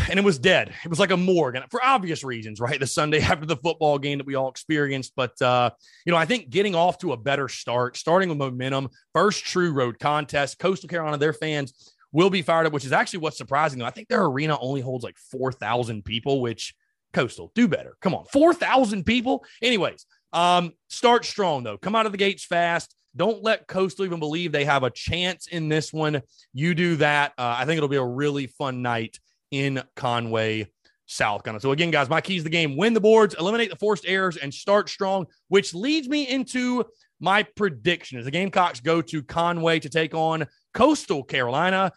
and 0.08 0.16
it 0.16 0.24
was 0.24 0.38
dead. 0.38 0.72
It 0.84 0.88
was 0.88 1.00
like 1.00 1.10
a 1.10 1.16
morgue, 1.16 1.56
and 1.56 1.64
for 1.72 1.84
obvious 1.84 2.22
reasons, 2.22 2.60
right? 2.60 2.78
The 2.78 2.86
Sunday 2.86 3.20
after 3.20 3.46
the 3.46 3.56
football 3.56 3.98
game 3.98 4.18
that 4.18 4.28
we 4.28 4.36
all 4.36 4.48
experienced. 4.48 5.14
But 5.16 5.42
uh, 5.42 5.70
you 6.06 6.12
know, 6.12 6.18
I 6.18 6.24
think 6.24 6.50
getting 6.50 6.76
off 6.76 6.98
to 6.98 7.12
a 7.12 7.16
better 7.16 7.48
start, 7.48 7.96
starting 7.96 8.28
with 8.28 8.38
momentum, 8.38 8.90
first 9.12 9.44
true 9.44 9.72
road 9.72 9.98
contest, 9.98 10.60
Coastal 10.60 10.88
Carolina, 10.88 11.18
their 11.18 11.32
fans 11.32 11.92
will 12.12 12.30
be 12.30 12.42
fired 12.42 12.68
up, 12.68 12.72
which 12.72 12.84
is 12.84 12.92
actually 12.92 13.18
what's 13.18 13.38
surprising. 13.38 13.80
Though 13.80 13.86
I 13.86 13.90
think 13.90 14.06
their 14.06 14.22
arena 14.22 14.56
only 14.60 14.82
holds 14.82 15.02
like 15.02 15.18
four 15.18 15.50
thousand 15.50 16.04
people, 16.04 16.40
which 16.40 16.76
Coastal, 17.12 17.50
do 17.54 17.68
better. 17.68 17.96
Come 18.00 18.14
on, 18.14 18.24
4,000 18.32 19.04
people. 19.04 19.44
Anyways, 19.62 20.06
um, 20.32 20.72
start 20.88 21.24
strong 21.24 21.62
though. 21.62 21.78
Come 21.78 21.94
out 21.94 22.06
of 22.06 22.12
the 22.12 22.18
gates 22.18 22.44
fast. 22.44 22.94
Don't 23.16 23.42
let 23.42 23.66
Coastal 23.66 24.04
even 24.04 24.20
believe 24.20 24.52
they 24.52 24.64
have 24.64 24.84
a 24.84 24.90
chance 24.90 25.48
in 25.48 25.68
this 25.68 25.92
one. 25.92 26.22
You 26.52 26.74
do 26.74 26.96
that. 26.96 27.32
Uh, 27.36 27.56
I 27.58 27.64
think 27.64 27.76
it'll 27.76 27.88
be 27.88 27.96
a 27.96 28.04
really 28.04 28.46
fun 28.46 28.82
night 28.82 29.18
in 29.50 29.82
Conway, 29.96 30.70
South 31.06 31.42
Carolina. 31.42 31.60
So 31.60 31.72
again, 31.72 31.90
guys, 31.90 32.08
my 32.08 32.20
keys 32.20 32.42
to 32.42 32.44
the 32.44 32.50
game: 32.50 32.76
win 32.76 32.94
the 32.94 33.00
boards, 33.00 33.34
eliminate 33.38 33.70
the 33.70 33.76
forced 33.76 34.04
errors, 34.06 34.36
and 34.36 34.54
start 34.54 34.88
strong. 34.88 35.26
Which 35.48 35.74
leads 35.74 36.08
me 36.08 36.28
into 36.28 36.84
my 37.18 37.42
prediction 37.42 38.18
as 38.18 38.24
the 38.24 38.30
Gamecocks 38.30 38.80
go 38.80 39.02
to 39.02 39.22
Conway 39.22 39.80
to 39.80 39.88
take 39.88 40.14
on 40.14 40.46
Coastal 40.72 41.24
Carolina. 41.24 41.92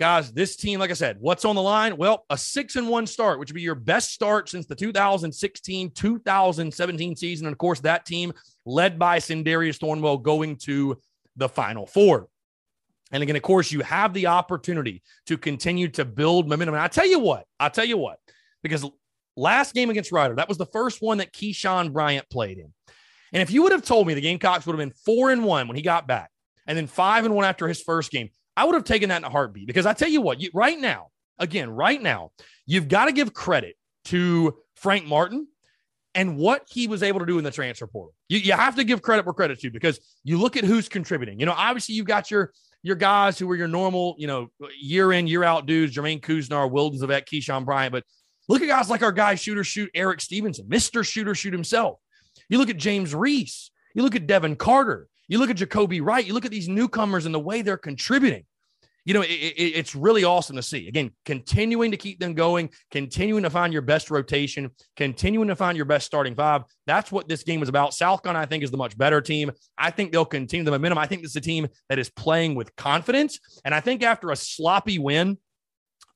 Guys, 0.00 0.32
this 0.32 0.56
team, 0.56 0.80
like 0.80 0.90
I 0.90 0.94
said, 0.94 1.18
what's 1.20 1.44
on 1.44 1.54
the 1.56 1.60
line? 1.62 1.94
Well, 1.98 2.24
a 2.30 2.38
six 2.38 2.76
and 2.76 2.88
one 2.88 3.06
start, 3.06 3.38
which 3.38 3.50
would 3.50 3.56
be 3.56 3.60
your 3.60 3.74
best 3.74 4.14
start 4.14 4.48
since 4.48 4.64
the 4.64 4.74
2016 4.74 5.90
2017 5.90 7.16
season. 7.16 7.46
And 7.46 7.52
of 7.52 7.58
course, 7.58 7.80
that 7.80 8.06
team 8.06 8.32
led 8.64 8.98
by 8.98 9.18
Sindarius 9.18 9.78
Thornwell 9.78 10.22
going 10.22 10.56
to 10.60 10.96
the 11.36 11.50
Final 11.50 11.86
Four. 11.86 12.28
And 13.12 13.22
again, 13.22 13.36
of 13.36 13.42
course, 13.42 13.70
you 13.70 13.82
have 13.82 14.14
the 14.14 14.28
opportunity 14.28 15.02
to 15.26 15.36
continue 15.36 15.88
to 15.88 16.06
build 16.06 16.48
momentum. 16.48 16.76
And 16.76 16.82
I 16.82 16.88
tell 16.88 17.06
you 17.06 17.18
what, 17.18 17.44
I'll 17.58 17.68
tell 17.68 17.84
you 17.84 17.98
what, 17.98 18.16
because 18.62 18.86
last 19.36 19.74
game 19.74 19.90
against 19.90 20.12
Rider, 20.12 20.36
that 20.36 20.48
was 20.48 20.56
the 20.56 20.64
first 20.64 21.02
one 21.02 21.18
that 21.18 21.34
Keyshawn 21.34 21.92
Bryant 21.92 22.26
played 22.30 22.56
in. 22.56 22.72
And 23.34 23.42
if 23.42 23.50
you 23.50 23.64
would 23.64 23.72
have 23.72 23.84
told 23.84 24.06
me 24.06 24.14
the 24.14 24.22
Gamecocks 24.22 24.64
would 24.64 24.72
have 24.72 24.88
been 24.88 24.96
four 25.04 25.30
and 25.30 25.44
one 25.44 25.68
when 25.68 25.76
he 25.76 25.82
got 25.82 26.08
back, 26.08 26.30
and 26.66 26.78
then 26.78 26.86
five 26.86 27.26
and 27.26 27.34
one 27.34 27.44
after 27.44 27.68
his 27.68 27.82
first 27.82 28.10
game, 28.10 28.30
I 28.56 28.64
would 28.64 28.74
have 28.74 28.84
taken 28.84 29.08
that 29.08 29.18
in 29.18 29.24
a 29.24 29.30
heartbeat 29.30 29.66
because 29.66 29.86
I 29.86 29.92
tell 29.92 30.08
you 30.08 30.20
what, 30.20 30.40
you, 30.40 30.50
right 30.52 30.78
now, 30.78 31.08
again, 31.38 31.70
right 31.70 32.00
now, 32.00 32.32
you've 32.66 32.88
got 32.88 33.06
to 33.06 33.12
give 33.12 33.32
credit 33.32 33.76
to 34.06 34.56
Frank 34.76 35.06
Martin 35.06 35.46
and 36.14 36.36
what 36.36 36.66
he 36.68 36.88
was 36.88 37.02
able 37.02 37.20
to 37.20 37.26
do 37.26 37.38
in 37.38 37.44
the 37.44 37.50
transfer 37.50 37.86
portal. 37.86 38.14
You, 38.28 38.38
you 38.38 38.52
have 38.52 38.76
to 38.76 38.84
give 38.84 39.02
credit 39.02 39.24
where 39.24 39.32
credit's 39.32 39.62
due 39.62 39.70
because 39.70 40.00
you 40.24 40.38
look 40.38 40.56
at 40.56 40.64
who's 40.64 40.88
contributing. 40.88 41.38
You 41.38 41.46
know, 41.46 41.54
obviously 41.56 41.94
you've 41.94 42.06
got 42.06 42.30
your 42.30 42.52
your 42.82 42.96
guys 42.96 43.38
who 43.38 43.46
were 43.46 43.56
your 43.56 43.68
normal, 43.68 44.14
you 44.18 44.26
know, 44.26 44.48
year 44.80 45.12
in, 45.12 45.26
year 45.26 45.44
out 45.44 45.66
dudes, 45.66 45.94
Jermaine 45.94 46.20
Couisnard, 46.20 46.72
Wildens 46.72 47.00
Leveque, 47.00 47.26
Keyshawn 47.26 47.66
Bryant. 47.66 47.92
But 47.92 48.04
look 48.48 48.62
at 48.62 48.68
guys 48.68 48.88
like 48.88 49.02
our 49.02 49.12
guy 49.12 49.34
shooter 49.34 49.64
shoot 49.64 49.90
Erik 49.94 50.20
Stevenson, 50.20 50.66
Mr. 50.66 51.04
Shooter 51.04 51.34
shoot 51.34 51.52
himself. 51.52 51.98
You 52.48 52.58
look 52.58 52.70
at 52.70 52.78
James 52.78 53.14
Reese, 53.14 53.70
you 53.94 54.02
look 54.02 54.16
at 54.16 54.26
Devin 54.26 54.56
Carter, 54.56 55.08
you 55.30 55.38
look 55.38 55.48
at 55.48 55.56
Jacobi 55.56 56.04
Wright, 56.04 56.26
you 56.26 56.34
look 56.34 56.44
at 56.44 56.50
these 56.50 56.68
newcomers 56.68 57.24
and 57.24 57.34
the 57.34 57.40
way 57.40 57.62
they're 57.62 57.78
contributing. 57.78 58.44
you 59.04 59.14
know, 59.14 59.22
it, 59.22 59.30
it, 59.30 59.72
it's 59.76 59.94
really 59.94 60.24
awesome 60.24 60.56
to 60.56 60.62
see. 60.62 60.86
Again, 60.88 61.10
continuing 61.24 61.90
to 61.92 61.96
keep 61.96 62.20
them 62.20 62.34
going, 62.34 62.70
continuing 62.90 63.42
to 63.44 63.50
find 63.50 63.72
your 63.72 63.82
best 63.82 64.10
rotation, 64.10 64.70
continuing 64.96 65.48
to 65.48 65.56
find 65.56 65.76
your 65.76 65.86
best 65.86 66.06
starting 66.06 66.34
five. 66.34 66.62
That's 66.86 67.10
what 67.10 67.28
this 67.28 67.42
game 67.42 67.62
is 67.62 67.68
about. 67.68 67.94
South 67.94 68.22
Carolina, 68.22 68.42
I 68.42 68.46
think, 68.46 68.62
is 68.62 68.70
the 68.70 68.76
much 68.76 68.96
better 68.98 69.20
team. 69.20 69.52
I 69.78 69.90
think 69.90 70.12
they'll 70.12 70.24
continue 70.24 70.64
the 70.64 70.70
momentum. 70.70 70.98
I 70.98 71.06
think 71.06 71.22
this 71.22 71.30
is 71.30 71.36
a 71.36 71.40
team 71.40 71.68
that 71.88 71.98
is 71.98 72.10
playing 72.10 72.54
with 72.54 72.74
confidence. 72.76 73.40
And 73.64 73.74
I 73.74 73.80
think 73.80 74.02
after 74.02 74.30
a 74.30 74.36
sloppy 74.36 74.98
win 74.98 75.38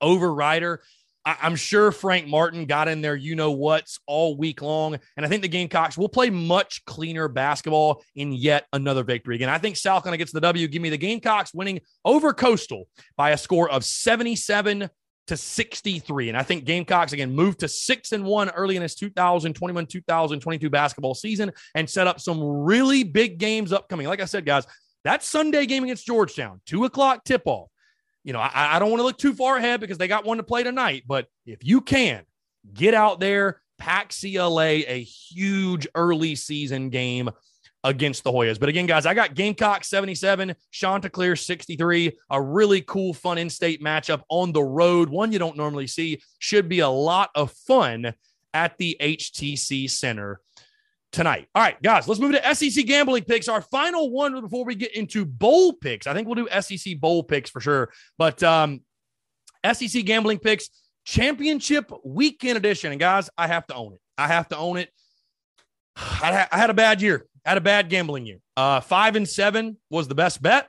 over 0.00 0.32
Rider, 0.32 0.82
I, 1.24 1.36
am 1.42 1.56
sure 1.56 1.90
Frank 1.90 2.26
Martin 2.26 2.66
got 2.66 2.88
in 2.88 3.00
there, 3.00 3.16
you 3.16 3.34
know 3.34 3.52
what's 3.52 3.98
all 4.06 4.36
week 4.36 4.62
long. 4.62 4.98
And 5.16 5.24
I 5.24 5.28
think 5.28 5.42
the 5.42 5.48
Gamecocks 5.48 5.96
will 5.96 6.08
play 6.08 6.30
much 6.30 6.84
cleaner 6.84 7.28
basketball 7.28 8.02
in 8.14 8.32
yet 8.32 8.66
another 8.72 9.04
victory. 9.04 9.36
Again, 9.36 9.48
I 9.48 9.58
think 9.58 9.76
South 9.76 10.02
Carolina 10.02 10.18
gets 10.18 10.32
the 10.32 10.40
W. 10.40 10.68
Give 10.68 10.82
me 10.82 10.90
the 10.90 10.98
Gamecocks 10.98 11.54
winning 11.54 11.80
over 12.04 12.32
Coastal 12.32 12.88
by 13.16 13.30
a 13.30 13.38
score 13.38 13.70
of 13.70 13.84
77 13.84 14.90
to 15.26 15.36
63. 15.36 16.28
And 16.28 16.36
I 16.36 16.42
think 16.42 16.64
Gamecocks 16.64 17.12
again 17.12 17.32
moved 17.32 17.60
to 17.60 17.68
six 17.68 18.12
and 18.12 18.24
one 18.24 18.50
early 18.50 18.76
in 18.76 18.82
his 18.82 18.94
2021 18.94 19.86
2022 19.86 20.70
basketball 20.70 21.14
season 21.14 21.52
and 21.74 21.88
set 21.88 22.06
up 22.06 22.20
some 22.20 22.42
really 22.42 23.04
big 23.04 23.38
games 23.38 23.72
upcoming. 23.72 24.06
Like 24.06 24.20
I 24.20 24.26
said, 24.26 24.44
guys, 24.44 24.66
that 25.04 25.22
Sunday 25.22 25.66
game 25.66 25.84
against 25.84 26.06
Georgetown, 26.06 26.60
two 26.66 26.84
o'clock 26.84 27.24
tip 27.24 27.42
off 27.46 27.70
you 28.24 28.32
know, 28.32 28.40
I, 28.40 28.76
I 28.76 28.78
don't 28.78 28.90
want 28.90 29.00
to 29.00 29.04
look 29.04 29.18
too 29.18 29.34
far 29.34 29.56
ahead 29.58 29.80
because 29.80 29.98
they 29.98 30.08
got 30.08 30.24
one 30.24 30.38
to 30.38 30.42
play 30.42 30.62
tonight. 30.62 31.04
But 31.06 31.26
if 31.46 31.62
you 31.62 31.80
can 31.80 32.24
get 32.72 32.94
out 32.94 33.20
there, 33.20 33.60
pack 33.78 34.12
CLA 34.18 34.64
a 34.64 35.02
huge 35.02 35.86
early 35.94 36.34
season 36.34 36.88
game 36.88 37.30
against 37.84 38.24
the 38.24 38.32
Hoyas. 38.32 38.58
But 38.58 38.70
again, 38.70 38.86
guys, 38.86 39.04
I 39.04 39.12
got 39.12 39.34
Gamecock 39.34 39.84
77, 39.84 40.54
Chanticleer 40.70 41.36
63, 41.36 42.18
a 42.30 42.40
really 42.40 42.80
cool, 42.80 43.12
fun 43.12 43.36
in 43.36 43.50
state 43.50 43.82
matchup 43.82 44.22
on 44.30 44.52
the 44.52 44.62
road, 44.62 45.10
one 45.10 45.30
you 45.30 45.38
don't 45.38 45.56
normally 45.56 45.86
see. 45.86 46.22
Should 46.38 46.68
be 46.68 46.80
a 46.80 46.88
lot 46.88 47.30
of 47.34 47.52
fun 47.52 48.14
at 48.54 48.78
the 48.78 48.96
HTC 49.00 49.90
Center 49.90 50.40
tonight. 51.14 51.48
All 51.54 51.62
right, 51.62 51.80
guys, 51.80 52.06
let's 52.08 52.20
move 52.20 52.32
to 52.32 52.54
SEC 52.54 52.84
gambling 52.86 53.24
picks. 53.24 53.48
Our 53.48 53.62
final 53.62 54.10
one 54.10 54.38
before 54.40 54.64
we 54.64 54.74
get 54.74 54.94
into 54.94 55.24
bowl 55.24 55.72
picks. 55.72 56.06
I 56.06 56.12
think 56.12 56.28
we'll 56.28 56.44
do 56.44 56.60
SEC 56.60 56.98
bowl 57.00 57.22
picks 57.22 57.48
for 57.48 57.60
sure. 57.60 57.92
But 58.18 58.42
um, 58.42 58.80
SEC 59.72 60.04
gambling 60.04 60.40
picks, 60.40 60.68
championship 61.04 61.90
weekend 62.04 62.58
edition. 62.58 62.90
And 62.90 63.00
guys, 63.00 63.30
I 63.38 63.46
have 63.46 63.66
to 63.68 63.74
own 63.74 63.94
it. 63.94 64.00
I 64.18 64.26
have 64.26 64.48
to 64.48 64.56
own 64.56 64.76
it. 64.76 64.90
I, 65.96 66.32
ha- 66.32 66.48
I 66.50 66.58
had 66.58 66.70
a 66.70 66.74
bad 66.74 67.00
year. 67.00 67.26
I 67.46 67.50
had 67.50 67.58
a 67.58 67.62
bad 67.62 67.88
gambling 67.88 68.26
year. 68.26 68.38
Uh, 68.56 68.80
five 68.80 69.16
and 69.16 69.28
seven 69.28 69.78
was 69.90 70.08
the 70.08 70.14
best 70.14 70.42
bet. 70.42 70.68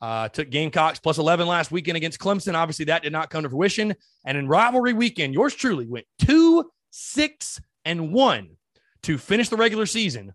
Uh, 0.00 0.28
took 0.28 0.48
Gamecocks 0.50 0.98
plus 0.98 1.18
11 1.18 1.46
last 1.46 1.70
weekend 1.70 1.96
against 1.96 2.18
Clemson. 2.18 2.54
Obviously, 2.54 2.86
that 2.86 3.02
did 3.02 3.12
not 3.12 3.30
come 3.30 3.42
to 3.42 3.50
fruition. 3.50 3.94
And 4.24 4.36
in 4.36 4.48
rivalry 4.48 4.94
weekend, 4.94 5.34
yours 5.34 5.54
truly 5.54 5.86
went 5.86 6.06
two, 6.18 6.70
six, 6.90 7.60
and 7.84 8.12
one 8.12 8.56
to 9.02 9.18
finish 9.18 9.48
the 9.48 9.56
regular 9.56 9.86
season 9.86 10.34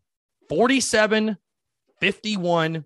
47, 0.49 1.37
51, 1.99 2.85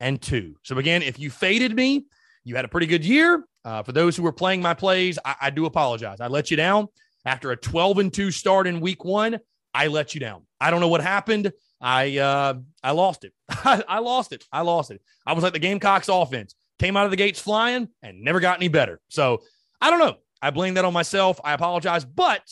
and 0.00 0.22
2. 0.22 0.56
So, 0.62 0.78
again, 0.78 1.02
if 1.02 1.18
you 1.18 1.30
faded 1.30 1.74
me, 1.74 2.06
you 2.44 2.56
had 2.56 2.64
a 2.64 2.68
pretty 2.68 2.86
good 2.86 3.04
year. 3.04 3.44
Uh, 3.64 3.82
for 3.82 3.92
those 3.92 4.16
who 4.16 4.22
were 4.22 4.32
playing 4.32 4.62
my 4.62 4.74
plays, 4.74 5.18
I, 5.24 5.34
I 5.42 5.50
do 5.50 5.66
apologize. 5.66 6.20
I 6.20 6.28
let 6.28 6.50
you 6.50 6.56
down 6.56 6.88
after 7.24 7.50
a 7.50 7.56
12 7.56 7.98
and 7.98 8.12
2 8.12 8.30
start 8.30 8.66
in 8.66 8.80
week 8.80 9.04
one. 9.04 9.38
I 9.74 9.88
let 9.88 10.14
you 10.14 10.20
down. 10.20 10.46
I 10.60 10.70
don't 10.70 10.80
know 10.80 10.88
what 10.88 11.02
happened. 11.02 11.52
I 11.80 12.18
uh, 12.18 12.54
I 12.82 12.92
lost 12.92 13.24
it. 13.24 13.32
I 13.48 13.98
lost 14.00 14.32
it. 14.32 14.44
I 14.50 14.62
lost 14.62 14.90
it. 14.90 15.00
I 15.26 15.34
was 15.34 15.44
like 15.44 15.52
the 15.52 15.58
Gamecocks 15.58 16.08
offense. 16.08 16.54
Came 16.78 16.96
out 16.96 17.04
of 17.04 17.10
the 17.10 17.16
gates 17.16 17.40
flying 17.40 17.88
and 18.02 18.22
never 18.22 18.40
got 18.40 18.56
any 18.56 18.68
better. 18.68 19.00
So 19.08 19.42
I 19.80 19.90
don't 19.90 19.98
know. 19.98 20.16
I 20.40 20.50
blame 20.50 20.74
that 20.74 20.84
on 20.84 20.92
myself. 20.92 21.40
I 21.44 21.52
apologize. 21.52 22.04
But, 22.04 22.42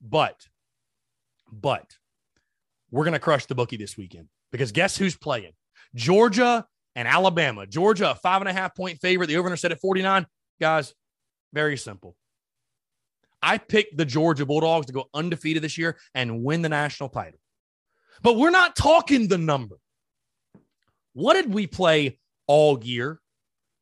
but, 0.00 0.46
but 1.50 1.86
we're 2.92 3.04
going 3.04 3.14
to 3.14 3.18
crush 3.18 3.46
the 3.46 3.54
bookie 3.56 3.76
this 3.76 3.96
weekend 3.96 4.28
because 4.52 4.70
guess 4.70 4.96
who's 4.96 5.16
playing? 5.16 5.52
Georgia 5.94 6.64
and 6.94 7.08
Alabama. 7.08 7.66
Georgia, 7.66 8.12
a 8.12 8.14
five 8.14 8.40
and 8.42 8.48
a 8.48 8.52
half 8.52 8.76
point 8.76 9.00
favorite. 9.00 9.26
The 9.26 9.36
over 9.38 9.56
set 9.56 9.72
at 9.72 9.80
49. 9.80 10.26
Guys, 10.60 10.94
very 11.52 11.76
simple. 11.76 12.14
I 13.42 13.58
picked 13.58 13.96
the 13.96 14.04
Georgia 14.04 14.46
Bulldogs 14.46 14.86
to 14.86 14.92
go 14.92 15.06
undefeated 15.12 15.62
this 15.62 15.76
year 15.76 15.98
and 16.14 16.44
win 16.44 16.62
the 16.62 16.68
national 16.68 17.08
title. 17.08 17.40
But 18.22 18.36
we're 18.36 18.50
not 18.50 18.76
talking 18.76 19.26
the 19.26 19.38
number. 19.38 19.78
What 21.14 21.34
did 21.34 21.52
we 21.52 21.66
play 21.66 22.20
all 22.46 22.82
year 22.84 23.20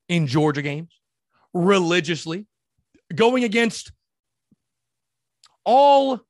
in 0.09 0.27
Georgia 0.27 0.63
games 0.63 1.01
religiously, 1.53 2.47
going 3.15 3.45
against 3.45 3.93
all 5.65 6.21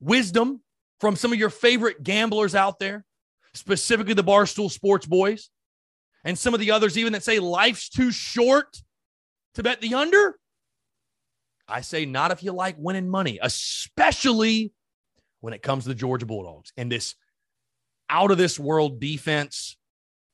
wisdom 0.00 0.62
from 1.04 1.16
some 1.16 1.34
of 1.34 1.38
your 1.38 1.50
favorite 1.50 2.02
gamblers 2.02 2.54
out 2.54 2.78
there, 2.78 3.04
specifically 3.52 4.14
the 4.14 4.24
Barstool 4.24 4.70
Sports 4.70 5.04
Boys, 5.04 5.50
and 6.24 6.38
some 6.38 6.54
of 6.54 6.60
the 6.60 6.70
others 6.70 6.96
even 6.96 7.12
that 7.12 7.22
say 7.22 7.40
life's 7.40 7.90
too 7.90 8.10
short 8.10 8.80
to 9.52 9.62
bet 9.62 9.82
the 9.82 9.92
under? 9.96 10.38
I 11.68 11.82
say 11.82 12.06
not 12.06 12.30
if 12.30 12.42
you 12.42 12.52
like 12.52 12.76
winning 12.78 13.10
money, 13.10 13.38
especially 13.42 14.72
when 15.42 15.52
it 15.52 15.60
comes 15.60 15.82
to 15.82 15.90
the 15.90 15.94
Georgia 15.94 16.24
Bulldogs 16.24 16.72
and 16.78 16.90
this 16.90 17.16
out 18.08 18.30
of 18.30 18.38
this 18.38 18.58
world 18.58 18.98
defense 18.98 19.76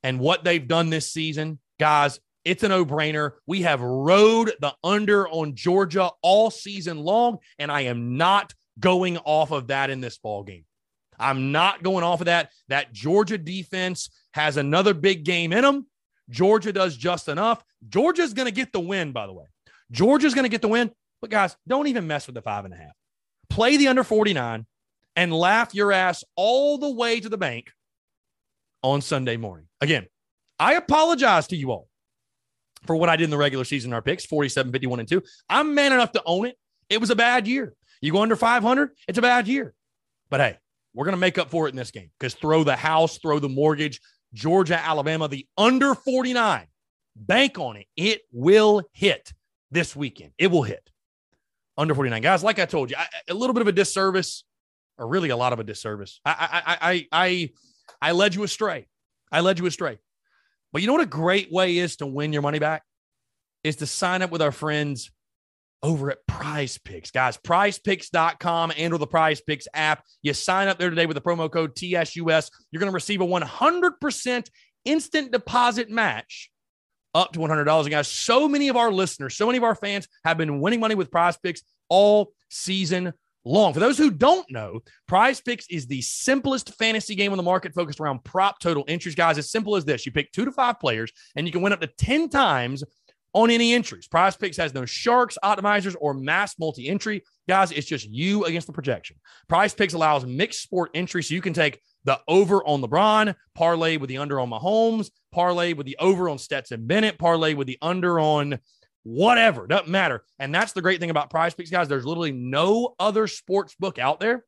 and 0.04 0.20
what 0.20 0.44
they've 0.44 0.68
done 0.68 0.88
this 0.88 1.12
season. 1.12 1.58
Guys, 1.80 2.20
it's 2.44 2.62
a 2.62 2.68
no 2.68 2.84
brainer. 2.84 3.32
We 3.44 3.62
have 3.62 3.80
rode 3.80 4.52
the 4.60 4.72
under 4.84 5.28
on 5.28 5.56
Georgia 5.56 6.12
all 6.22 6.48
season 6.48 7.00
long, 7.00 7.38
and 7.58 7.72
I 7.72 7.80
am 7.80 8.16
not 8.16 8.54
going 8.80 9.18
off 9.18 9.50
of 9.50 9.68
that 9.68 9.90
in 9.90 10.00
this 10.00 10.18
ball 10.18 10.42
game. 10.42 10.64
I'm 11.18 11.52
not 11.52 11.82
going 11.82 12.02
off 12.02 12.20
of 12.20 12.26
that. 12.26 12.50
That 12.68 12.92
Georgia 12.92 13.38
defense 13.38 14.10
has 14.32 14.56
another 14.56 14.94
big 14.94 15.24
game 15.24 15.52
in 15.52 15.62
them. 15.62 15.86
Georgia 16.30 16.72
does 16.72 16.96
just 16.96 17.28
enough. 17.28 17.62
Georgia's 17.88 18.32
going 18.32 18.46
to 18.46 18.52
get 18.52 18.72
the 18.72 18.80
win, 18.80 19.12
by 19.12 19.26
the 19.26 19.32
way. 19.32 19.44
Georgia's 19.90 20.34
going 20.34 20.44
to 20.44 20.48
get 20.48 20.62
the 20.62 20.68
win. 20.68 20.90
But 21.20 21.30
guys, 21.30 21.56
don't 21.68 21.88
even 21.88 22.06
mess 22.06 22.26
with 22.26 22.34
the 22.34 22.42
five 22.42 22.64
and 22.64 22.72
a 22.72 22.76
half. 22.76 22.92
Play 23.50 23.76
the 23.76 23.88
under 23.88 24.04
49 24.04 24.66
and 25.16 25.32
laugh 25.32 25.74
your 25.74 25.92
ass 25.92 26.24
all 26.36 26.78
the 26.78 26.90
way 26.90 27.20
to 27.20 27.28
the 27.28 27.36
bank 27.36 27.72
on 28.82 29.02
Sunday 29.02 29.36
morning. 29.36 29.66
Again, 29.80 30.06
I 30.58 30.74
apologize 30.74 31.48
to 31.48 31.56
you 31.56 31.72
all 31.72 31.88
for 32.86 32.96
what 32.96 33.08
I 33.08 33.16
did 33.16 33.24
in 33.24 33.30
the 33.30 33.36
regular 33.36 33.64
season, 33.64 33.92
our 33.92 34.00
picks 34.00 34.24
47, 34.24 34.72
51, 34.72 35.00
and 35.00 35.08
2. 35.08 35.22
I'm 35.48 35.74
man 35.74 35.92
enough 35.92 36.12
to 36.12 36.22
own 36.24 36.46
it. 36.46 36.56
It 36.88 37.00
was 37.00 37.10
a 37.10 37.16
bad 37.16 37.46
year. 37.46 37.74
You 38.00 38.12
go 38.12 38.22
under 38.22 38.36
500, 38.36 38.90
it's 39.08 39.18
a 39.18 39.22
bad 39.22 39.46
year. 39.46 39.74
But 40.30 40.40
hey, 40.40 40.58
we're 40.94 41.04
going 41.04 41.16
to 41.16 41.20
make 41.20 41.38
up 41.38 41.50
for 41.50 41.66
it 41.66 41.70
in 41.70 41.76
this 41.76 41.90
game 41.90 42.10
because 42.18 42.34
throw 42.34 42.64
the 42.64 42.76
house, 42.76 43.18
throw 43.18 43.38
the 43.38 43.48
mortgage. 43.48 44.00
Georgia, 44.32 44.78
Alabama, 44.78 45.28
the 45.28 45.46
under 45.58 45.94
49. 45.94 46.66
Bank 47.16 47.58
on 47.58 47.76
it. 47.76 47.86
It 47.96 48.22
will 48.32 48.82
hit 48.92 49.32
this 49.70 49.94
weekend. 49.94 50.32
It 50.38 50.48
will 50.48 50.62
hit. 50.62 50.88
Under 51.76 51.94
49. 51.94 52.22
Guys, 52.22 52.42
like 52.42 52.58
I 52.58 52.66
told 52.66 52.90
you, 52.90 52.96
I, 52.96 53.06
a 53.28 53.34
little 53.34 53.54
bit 53.54 53.62
of 53.62 53.68
a 53.68 53.72
disservice, 53.72 54.44
or 54.98 55.08
really 55.08 55.30
a 55.30 55.36
lot 55.36 55.52
of 55.52 55.58
a 55.58 55.64
disservice. 55.64 56.20
I, 56.24 56.62
I, 56.64 56.76
I, 56.92 57.08
I, 57.12 57.50
I 58.00 58.12
led 58.12 58.34
you 58.34 58.42
astray. 58.42 58.86
I 59.32 59.40
led 59.40 59.58
you 59.58 59.66
astray. 59.66 59.98
But 60.72 60.82
you 60.82 60.86
know 60.86 60.92
what 60.92 61.02
a 61.02 61.06
great 61.06 61.50
way 61.50 61.78
is 61.78 61.96
to 61.96 62.06
win 62.06 62.32
your 62.32 62.42
money 62.42 62.58
back? 62.58 62.82
Is 63.64 63.76
to 63.76 63.86
sign 63.86 64.22
up 64.22 64.30
with 64.30 64.42
our 64.42 64.52
friends 64.52 65.10
over 65.82 66.10
at 66.10 66.26
Prize 66.26 66.78
Picks. 66.78 67.10
Guys, 67.10 67.36
prizepicks.com 67.38 68.72
and 68.76 68.92
or 68.92 68.98
the 68.98 69.06
Prize 69.06 69.40
Picks 69.40 69.66
app. 69.74 70.04
You 70.22 70.34
sign 70.34 70.68
up 70.68 70.78
there 70.78 70.90
today 70.90 71.06
with 71.06 71.14
the 71.14 71.20
promo 71.20 71.50
code 71.50 71.74
TSUS. 71.74 72.50
You're 72.70 72.80
going 72.80 72.90
to 72.90 72.94
receive 72.94 73.20
a 73.20 73.26
100% 73.26 74.50
instant 74.84 75.32
deposit 75.32 75.90
match 75.90 76.50
up 77.14 77.32
to 77.32 77.40
$100. 77.40 77.80
And 77.80 77.90
guys, 77.90 78.08
so 78.08 78.48
many 78.48 78.68
of 78.68 78.76
our 78.76 78.92
listeners, 78.92 79.36
so 79.36 79.46
many 79.46 79.58
of 79.58 79.64
our 79.64 79.74
fans 79.74 80.08
have 80.24 80.38
been 80.38 80.60
winning 80.60 80.80
money 80.80 80.94
with 80.94 81.10
Prize 81.10 81.36
Picks 81.36 81.62
all 81.88 82.32
season 82.50 83.12
long. 83.44 83.72
For 83.72 83.80
those 83.80 83.98
who 83.98 84.10
don't 84.10 84.48
know, 84.50 84.80
Prize 85.08 85.40
Picks 85.40 85.66
is 85.68 85.86
the 85.86 86.02
simplest 86.02 86.74
fantasy 86.74 87.14
game 87.14 87.32
on 87.32 87.36
the 87.36 87.42
market 87.42 87.74
focused 87.74 88.00
around 88.00 88.24
prop 88.24 88.60
total 88.60 88.84
entries. 88.86 89.14
Guys, 89.14 89.38
as 89.38 89.50
simple 89.50 89.76
as 89.76 89.84
this 89.84 90.06
you 90.06 90.12
pick 90.12 90.30
two 90.32 90.44
to 90.44 90.52
five 90.52 90.78
players, 90.78 91.10
and 91.36 91.46
you 91.46 91.52
can 91.52 91.62
win 91.62 91.72
up 91.72 91.80
to 91.80 91.86
10 91.86 92.28
times 92.28 92.84
on 93.32 93.50
any 93.50 93.72
entries. 93.74 94.08
Prize 94.08 94.36
Picks 94.36 94.56
has 94.56 94.74
no 94.74 94.84
sharks, 94.84 95.38
optimizers, 95.44 95.94
or 96.00 96.14
mass 96.14 96.58
multi 96.58 96.88
entry. 96.88 97.22
Guys, 97.48 97.72
it's 97.72 97.86
just 97.86 98.08
you 98.08 98.44
against 98.44 98.66
the 98.66 98.72
projection. 98.72 99.16
Prize 99.48 99.74
Picks 99.74 99.94
allows 99.94 100.26
mixed 100.26 100.62
sport 100.62 100.90
entry, 100.94 101.22
so 101.22 101.34
you 101.34 101.40
can 101.40 101.52
take 101.52 101.80
the 102.04 102.20
over 102.28 102.64
on 102.64 102.80
LeBron, 102.80 103.34
parlay 103.54 103.96
with 103.96 104.08
the 104.08 104.18
under 104.18 104.40
on 104.40 104.50
Mahomes, 104.50 105.10
parlay 105.32 105.72
with 105.72 105.86
the 105.86 105.96
over 105.98 106.28
on 106.28 106.38
Stetson 106.38 106.86
Bennett, 106.86 107.18
parlay 107.18 107.54
with 107.54 107.66
the 107.66 107.78
under 107.82 108.18
on 108.18 108.58
whatever. 109.02 109.66
Doesn't 109.66 109.88
matter. 109.88 110.22
And 110.38 110.54
that's 110.54 110.72
the 110.72 110.82
great 110.82 111.00
thing 111.00 111.10
about 111.10 111.30
Prize 111.30 111.54
Picks, 111.54 111.70
guys. 111.70 111.88
There's 111.88 112.06
literally 112.06 112.32
no 112.32 112.94
other 112.98 113.26
sports 113.26 113.74
book 113.78 113.98
out 113.98 114.20
there 114.20 114.44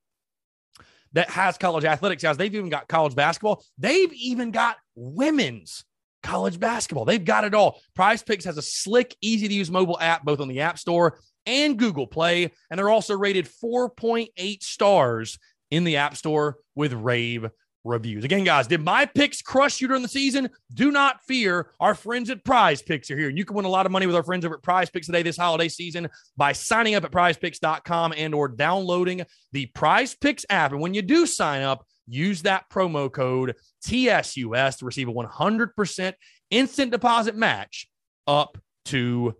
that 1.12 1.30
has 1.30 1.58
college 1.58 1.84
athletics, 1.84 2.22
guys. 2.22 2.36
They've 2.36 2.54
even 2.54 2.70
got 2.70 2.88
college 2.88 3.14
basketball. 3.14 3.64
They've 3.78 4.12
even 4.14 4.50
got 4.50 4.76
women's 4.94 5.84
college 6.22 6.58
basketball. 6.58 7.04
They've 7.04 7.24
got 7.24 7.44
it 7.44 7.54
all. 7.54 7.80
Prize 7.94 8.22
Picks 8.22 8.44
has 8.44 8.58
a 8.58 8.62
slick, 8.62 9.16
easy 9.20 9.48
to 9.48 9.54
use 9.54 9.70
mobile 9.70 9.98
app, 10.00 10.24
both 10.24 10.40
on 10.40 10.48
the 10.48 10.60
App 10.60 10.78
Store 10.78 11.18
and 11.46 11.78
Google 11.78 12.06
Play. 12.06 12.52
And 12.70 12.78
they're 12.78 12.88
also 12.88 13.16
rated 13.16 13.48
4.8 13.62 14.62
stars 14.62 15.38
in 15.70 15.84
the 15.84 15.96
App 15.96 16.16
Store 16.16 16.58
with 16.74 16.92
rave 16.92 17.48
reviews. 17.84 18.24
Again, 18.24 18.44
guys, 18.44 18.66
did 18.66 18.80
my 18.80 19.06
picks 19.06 19.42
crush 19.42 19.80
you 19.80 19.88
during 19.88 20.02
the 20.02 20.08
season? 20.08 20.48
Do 20.72 20.90
not 20.90 21.22
fear. 21.24 21.70
Our 21.80 21.94
friends 21.94 22.30
at 22.30 22.44
Prize 22.44 22.82
Picks 22.82 23.10
are 23.10 23.18
here. 23.18 23.28
And 23.28 23.36
you 23.36 23.44
can 23.44 23.56
win 23.56 23.64
a 23.64 23.70
lot 23.70 23.86
of 23.86 23.92
money 23.92 24.06
with 24.06 24.16
our 24.16 24.22
friends 24.22 24.44
over 24.44 24.56
at 24.56 24.62
Prize 24.62 24.90
Picks 24.90 25.06
today 25.06 25.22
this 25.22 25.36
holiday 25.36 25.68
season 25.68 26.08
by 26.36 26.52
signing 26.52 26.94
up 26.94 27.04
at 27.04 27.10
prizepicks.com 27.10 28.14
and 28.16 28.34
or 28.34 28.48
downloading 28.48 29.24
the 29.52 29.66
Prize 29.66 30.14
Picks 30.14 30.46
app. 30.48 30.72
And 30.72 30.80
when 30.80 30.94
you 30.94 31.02
do 31.02 31.26
sign 31.26 31.62
up, 31.62 31.84
use 32.06 32.42
that 32.42 32.68
promo 32.70 33.10
code 33.10 33.56
TSUS 33.84 34.78
to 34.78 34.84
receive 34.84 35.08
a 35.08 35.12
100% 35.12 36.14
instant 36.50 36.92
deposit 36.92 37.36
match 37.36 37.88
up 38.26 38.58
to 38.86 39.34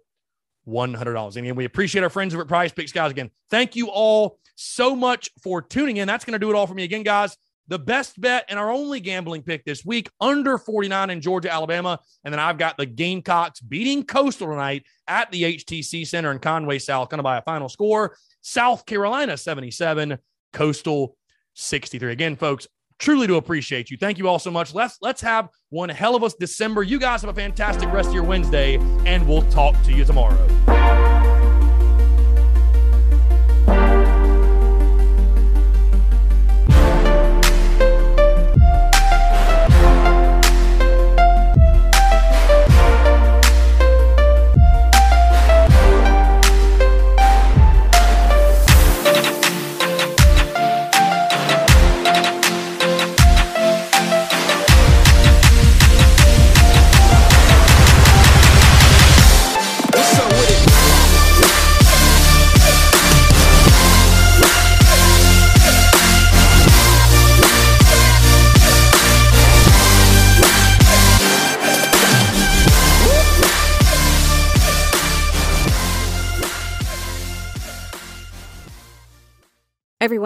$100. 0.69 1.37
And 1.37 1.57
we 1.57 1.65
appreciate 1.65 2.03
our 2.03 2.11
friends 2.11 2.35
over 2.35 2.43
at 2.43 2.49
Prize 2.49 2.73
Picks, 2.73 2.93
guys. 2.93 3.11
Again, 3.11 3.31
thank 3.51 3.77
you 3.77 3.89
all 3.89 4.39
so 4.55 4.95
much 4.95 5.31
for 5.43 5.61
tuning 5.61 5.97
in. 5.97 6.07
That's 6.07 6.25
going 6.25 6.33
to 6.33 6.39
do 6.39 6.51
it 6.51 6.57
all 6.57 6.67
for 6.67 6.75
me. 6.75 6.85
Again, 6.85 7.03
guys, 7.03 7.37
the 7.69 7.79
best 7.79 8.21
bet 8.21 8.45
and 8.49 8.59
our 8.59 8.71
only 8.71 9.01
gambling 9.01 9.43
pick 9.43 9.65
this 9.65 9.85
week 9.85 10.11
under 10.21 10.59
49 10.59 11.11
in 11.11 11.21
Georgia, 11.21 11.53
Alabama. 11.53 11.99
And 12.25 12.33
then 12.33 12.41
I've 12.41 12.59
got 12.59 12.77
the 12.77 12.87
Gamecocks 12.87 13.61
beating 13.61 14.05
Coastal 14.05 14.49
tonight 14.49 14.85
at 15.09 15.31
the 15.31 15.43
HTC 15.43 16.07
Center 16.07 16.31
in 16.33 16.39
Conway, 16.39 16.79
South, 16.79 17.09
to 17.09 17.23
by 17.23 17.39
a 17.39 17.43
final 17.43 17.69
score 17.69 18.17
South 18.43 18.85
Carolina 18.87 19.37
77, 19.37 20.19
Coastal 20.53 21.17
63. 21.55 22.13
Again, 22.13 22.37
folks, 22.37 22.67
truly 22.99 23.27
do 23.27 23.37
appreciate 23.37 23.91
you. 23.91 23.97
Thank 23.97 24.19
you 24.19 24.29
all 24.29 24.39
so 24.39 24.51
much. 24.51 24.75
Let's 24.75 24.99
let's 25.01 25.21
have 25.21 25.49
one 25.71 25.89
hell 25.89 26.15
of 26.15 26.23
a 26.23 26.31
December. 26.39 26.83
You 26.83 26.99
guys 26.99 27.23
have 27.23 27.31
a 27.31 27.35
fantastic 27.35 27.93
rest 27.93 28.09
of 28.09 28.15
your 28.15 28.25
Wednesday, 28.25 28.77
and 29.05 29.27
we'll 29.29 29.49
talk 29.51 29.81
to 29.85 29.93
you 29.93 30.05
tomorrow. 30.05 30.82